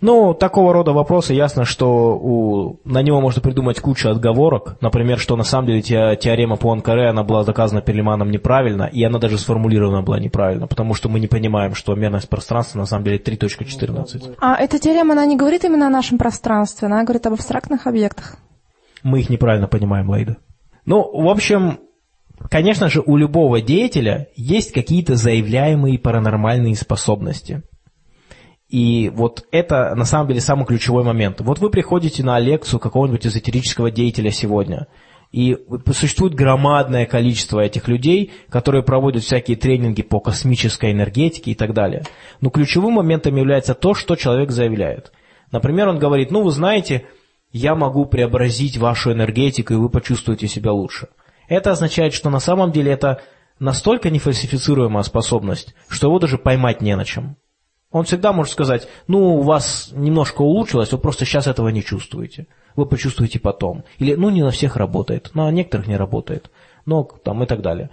[0.00, 4.76] Ну, такого рода вопросы, ясно, что у, на него можно придумать кучу отговорок.
[4.82, 9.18] Например, что на самом деле те, теорема Пуанкаре, она была доказана Перлиманом неправильно, и она
[9.18, 13.18] даже сформулирована была неправильно, потому что мы не понимаем, что мерность пространства на самом деле
[13.18, 14.36] 3.14.
[14.38, 18.36] А эта теорема, она не говорит именно о нашем пространстве, она говорит об абстрактных объектах.
[19.02, 20.36] Мы их неправильно понимаем, Лейда.
[20.84, 21.78] Ну, в общем,
[22.50, 27.62] конечно же, у любого деятеля есть какие-то заявляемые паранормальные способности–
[28.68, 31.40] и вот это на самом деле самый ключевой момент.
[31.40, 34.88] Вот вы приходите на лекцию какого-нибудь эзотерического деятеля сегодня,
[35.32, 35.56] и
[35.92, 42.04] существует громадное количество этих людей, которые проводят всякие тренинги по космической энергетике и так далее.
[42.40, 45.12] Но ключевым моментом является то, что человек заявляет.
[45.52, 47.06] Например, он говорит, ну вы знаете,
[47.52, 51.08] я могу преобразить вашу энергетику, и вы почувствуете себя лучше.
[51.48, 53.20] Это означает, что на самом деле это
[53.58, 57.36] настолько нефальсифицируемая способность, что его даже поймать не на чем.
[57.92, 62.46] Он всегда может сказать, ну, у вас немножко улучшилось, вы просто сейчас этого не чувствуете.
[62.74, 63.84] Вы почувствуете потом.
[63.98, 66.50] Или, ну, не на всех работает, на некоторых не работает.
[66.84, 67.90] Но там и так далее.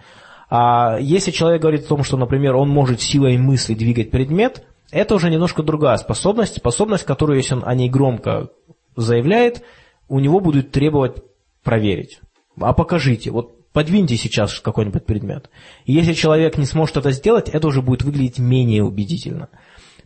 [0.49, 5.15] А если человек говорит о том, что, например, он может силой мысли двигать предмет, это
[5.15, 8.49] уже немножко другая способность, способность, которую, если он о ней громко
[8.95, 9.63] заявляет,
[10.07, 11.23] у него будут требовать
[11.63, 12.19] проверить.
[12.59, 15.49] А покажите, вот подвиньте сейчас какой-нибудь предмет.
[15.85, 19.49] И если человек не сможет это сделать, это уже будет выглядеть менее убедительно.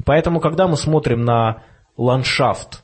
[0.06, 1.64] Поэтому, когда мы смотрим на
[1.98, 2.84] ландшафт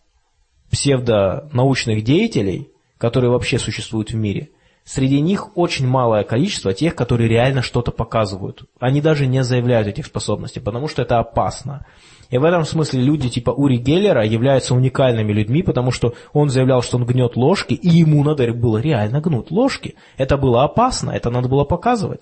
[0.71, 4.49] псевдонаучных деятелей, которые вообще существуют в мире,
[4.83, 8.63] среди них очень малое количество тех, которые реально что-то показывают.
[8.79, 11.85] Они даже не заявляют этих способностей, потому что это опасно.
[12.29, 16.81] И в этом смысле люди типа Ури Геллера являются уникальными людьми, потому что он заявлял,
[16.81, 19.95] что он гнет ложки, и ему надо было реально гнуть ложки.
[20.17, 22.21] Это было опасно, это надо было показывать.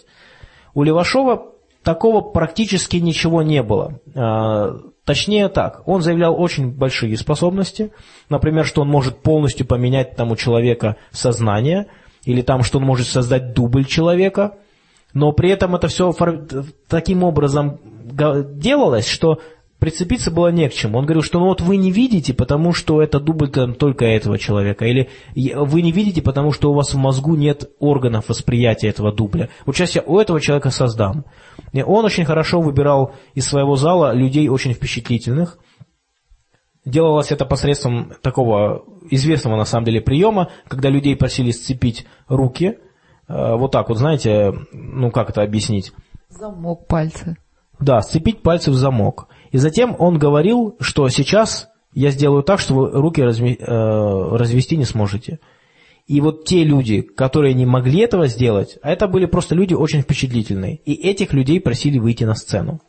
[0.73, 1.50] У Левашова
[1.83, 3.99] такого практически ничего не было.
[4.15, 4.75] А,
[5.05, 7.91] точнее так, он заявлял очень большие способности,
[8.29, 11.87] например, что он может полностью поменять тому человека сознание,
[12.25, 14.57] или там, что он может создать дубль человека,
[15.13, 16.13] но при этом это все
[16.87, 17.79] таким образом
[18.55, 19.39] делалось, что
[19.81, 20.99] прицепиться было не к чему.
[20.99, 24.37] Он говорил, что ну вот вы не видите, потому что это дубль там, только этого
[24.37, 24.85] человека.
[24.85, 29.49] Или вы не видите, потому что у вас в мозгу нет органов восприятия этого дубля.
[29.65, 31.25] Вот сейчас я у этого человека создам.
[31.73, 35.57] Он очень хорошо выбирал из своего зала людей очень впечатлительных.
[36.83, 42.79] Делалось это посредством такого известного на самом деле приема, когда людей просили сцепить руки.
[43.27, 45.93] Э, вот так вот, знаете, ну как это объяснить?
[46.29, 47.37] Замок пальца.
[47.79, 49.27] Да, сцепить пальцы в замок.
[49.51, 54.77] И затем он говорил, что сейчас я сделаю так, что вы руки разми, э, развести
[54.77, 55.39] не сможете.
[56.07, 60.01] И вот те люди, которые не могли этого сделать, а это были просто люди очень
[60.01, 62.81] впечатлительные, и этих людей просили выйти на сцену.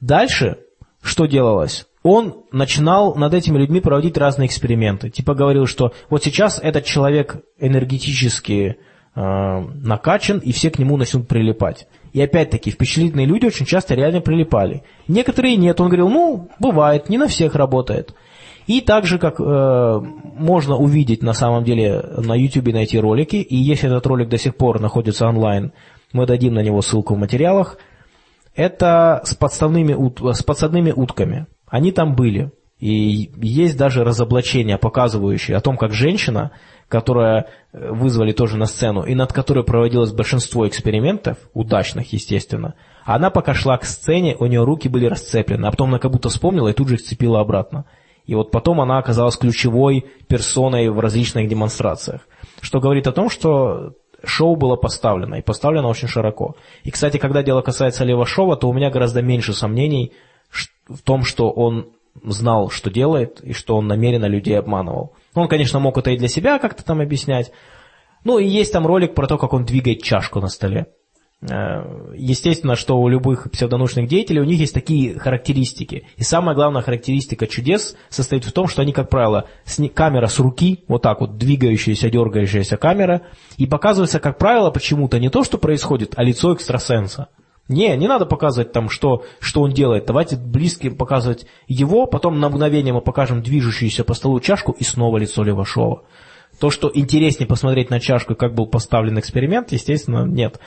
[0.00, 0.58] Дальше
[1.02, 1.86] что делалось?
[2.02, 5.10] Он начинал над этими людьми проводить разные эксперименты.
[5.10, 8.76] Типа говорил, что вот сейчас этот человек энергетически
[9.14, 11.86] э, накачан, и все к нему начнут прилипать.
[12.12, 14.82] И опять-таки, впечатлительные люди очень часто реально прилипали.
[15.08, 15.80] Некоторые нет.
[15.80, 18.14] Он говорил, ну, бывает, не на всех работает.
[18.70, 20.00] И также, как э,
[20.36, 24.54] можно увидеть на самом деле на YouTube найти ролики, и если этот ролик до сих
[24.54, 25.72] пор находится онлайн,
[26.12, 27.78] мы дадим на него ссылку в материалах,
[28.54, 31.46] это с, подставными, с подсадными утками.
[31.66, 32.52] Они там были.
[32.78, 36.52] И есть даже разоблачения, показывающие о том, как женщина
[36.90, 42.74] которая э, вызвали тоже на сцену, и над которой проводилось большинство экспериментов, удачных, естественно,
[43.04, 46.28] она пока шла к сцене, у нее руки были расцеплены, а потом она как будто
[46.28, 47.86] вспомнила и тут же их сцепила обратно.
[48.30, 52.28] И вот потом она оказалась ключевой персоной в различных демонстрациях.
[52.60, 56.54] Что говорит о том, что шоу было поставлено, и поставлено очень широко.
[56.84, 60.12] И, кстати, когда дело касается Левашова, то у меня гораздо меньше сомнений
[60.88, 61.88] в том, что он
[62.22, 65.16] знал, что делает, и что он намеренно людей обманывал.
[65.34, 67.50] Он, конечно, мог это и для себя как-то там объяснять.
[68.22, 70.86] Ну и есть там ролик про то, как он двигает чашку на столе.
[71.42, 76.04] Э, естественно, что у любых псевдонаучных деятелей у них есть такие характеристики.
[76.16, 79.46] И самая главная характеристика чудес состоит в том, что они, как правило,
[79.94, 83.22] камера с руки, вот так вот двигающаяся, дергающаяся камера,
[83.56, 87.28] и показывается, как правило, почему-то не то, что происходит, а лицо экстрасенса.
[87.68, 90.04] Не, не надо показывать там, что, что он делает.
[90.04, 95.18] Давайте близким показывать его, потом на мгновение мы покажем движущуюся по столу чашку и снова
[95.18, 96.02] лицо Левашова.
[96.58, 100.58] То, что интереснее посмотреть на чашку, как был поставлен эксперимент, естественно, нет.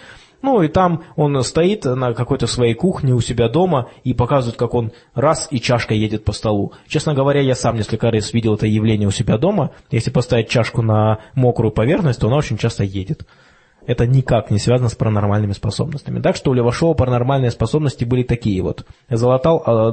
[0.43, 4.75] Ну и там он стоит на какой-то своей кухне у себя дома и показывает, как
[4.75, 6.73] он раз и чашка едет по столу.
[6.87, 9.71] Честно говоря, я сам несколько раз видел это явление у себя дома.
[9.89, 13.25] Если поставить чашку на мокрую поверхность, то она очень часто едет
[13.85, 16.21] это никак не связано с паранормальными способностями.
[16.21, 18.85] Так что у Левашова паранормальные способности были такие вот.
[19.09, 19.91] Залатал э,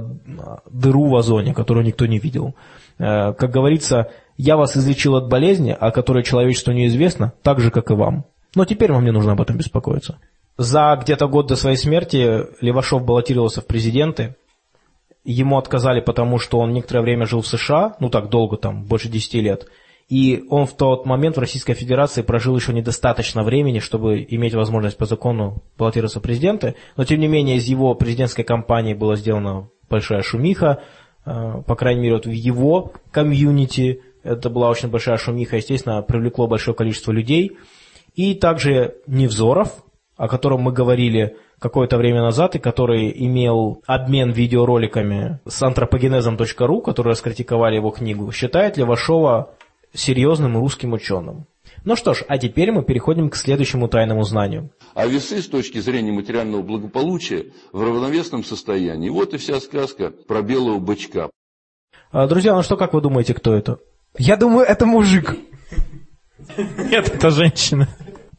[0.71, 2.55] дыру в озоне, которую никто не видел.
[2.99, 7.91] Э, как говорится, я вас излечил от болезни, о которой человечеству неизвестно, так же, как
[7.91, 8.27] и вам.
[8.55, 10.19] Но теперь вам не нужно об этом беспокоиться.
[10.57, 14.37] За где-то год до своей смерти Левашов баллотировался в президенты.
[15.25, 19.09] Ему отказали, потому что он некоторое время жил в США, ну так долго, там, больше
[19.09, 19.67] 10 лет–
[20.11, 24.97] и он в тот момент в Российской Федерации прожил еще недостаточно времени, чтобы иметь возможность
[24.97, 26.75] по закону баллотироваться в президенты.
[26.97, 30.83] Но, тем не менее, из его президентской кампании была сделана большая шумиха.
[31.25, 35.59] Э, по крайней мере, вот в его комьюнити это была очень большая шумиха.
[35.59, 37.57] Естественно, привлекло большое количество людей.
[38.17, 39.85] И также Невзоров,
[40.21, 47.13] о котором мы говорили какое-то время назад, и который имел обмен видеороликами с антропогенезом.ру, которые
[47.13, 49.55] раскритиковали его книгу, считает Левашова
[49.95, 51.47] серьезным русским ученым.
[51.85, 54.69] Ну что ж, а теперь мы переходим к следующему тайному знанию.
[54.93, 59.09] А весы с точки зрения материального благополучия в равновесном состоянии.
[59.09, 61.31] Вот и вся сказка про белого бычка.
[62.13, 63.79] А, друзья, ну что, как вы думаете, кто это?
[64.19, 65.35] Я думаю, это мужик.
[66.59, 67.89] Нет, это женщина.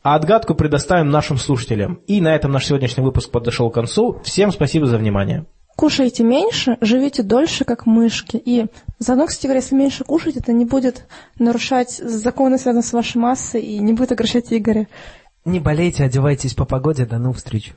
[0.04, 2.02] А отгадку предоставим нашим слушателям.
[2.08, 4.20] И на этом наш сегодняшний выпуск подошел к концу.
[4.24, 5.46] Всем спасибо за внимание.
[5.76, 8.38] Кушайте меньше, живите дольше, как мышки.
[8.38, 8.66] И
[9.00, 11.08] заодно, кстати говоря, если меньше кушать, это не будет
[11.40, 14.88] нарушать законы, связанные с вашей массой, и не будет огорчать Игоря.
[15.46, 17.06] Не болейте, одевайтесь по погоде.
[17.06, 17.74] До новых встреч.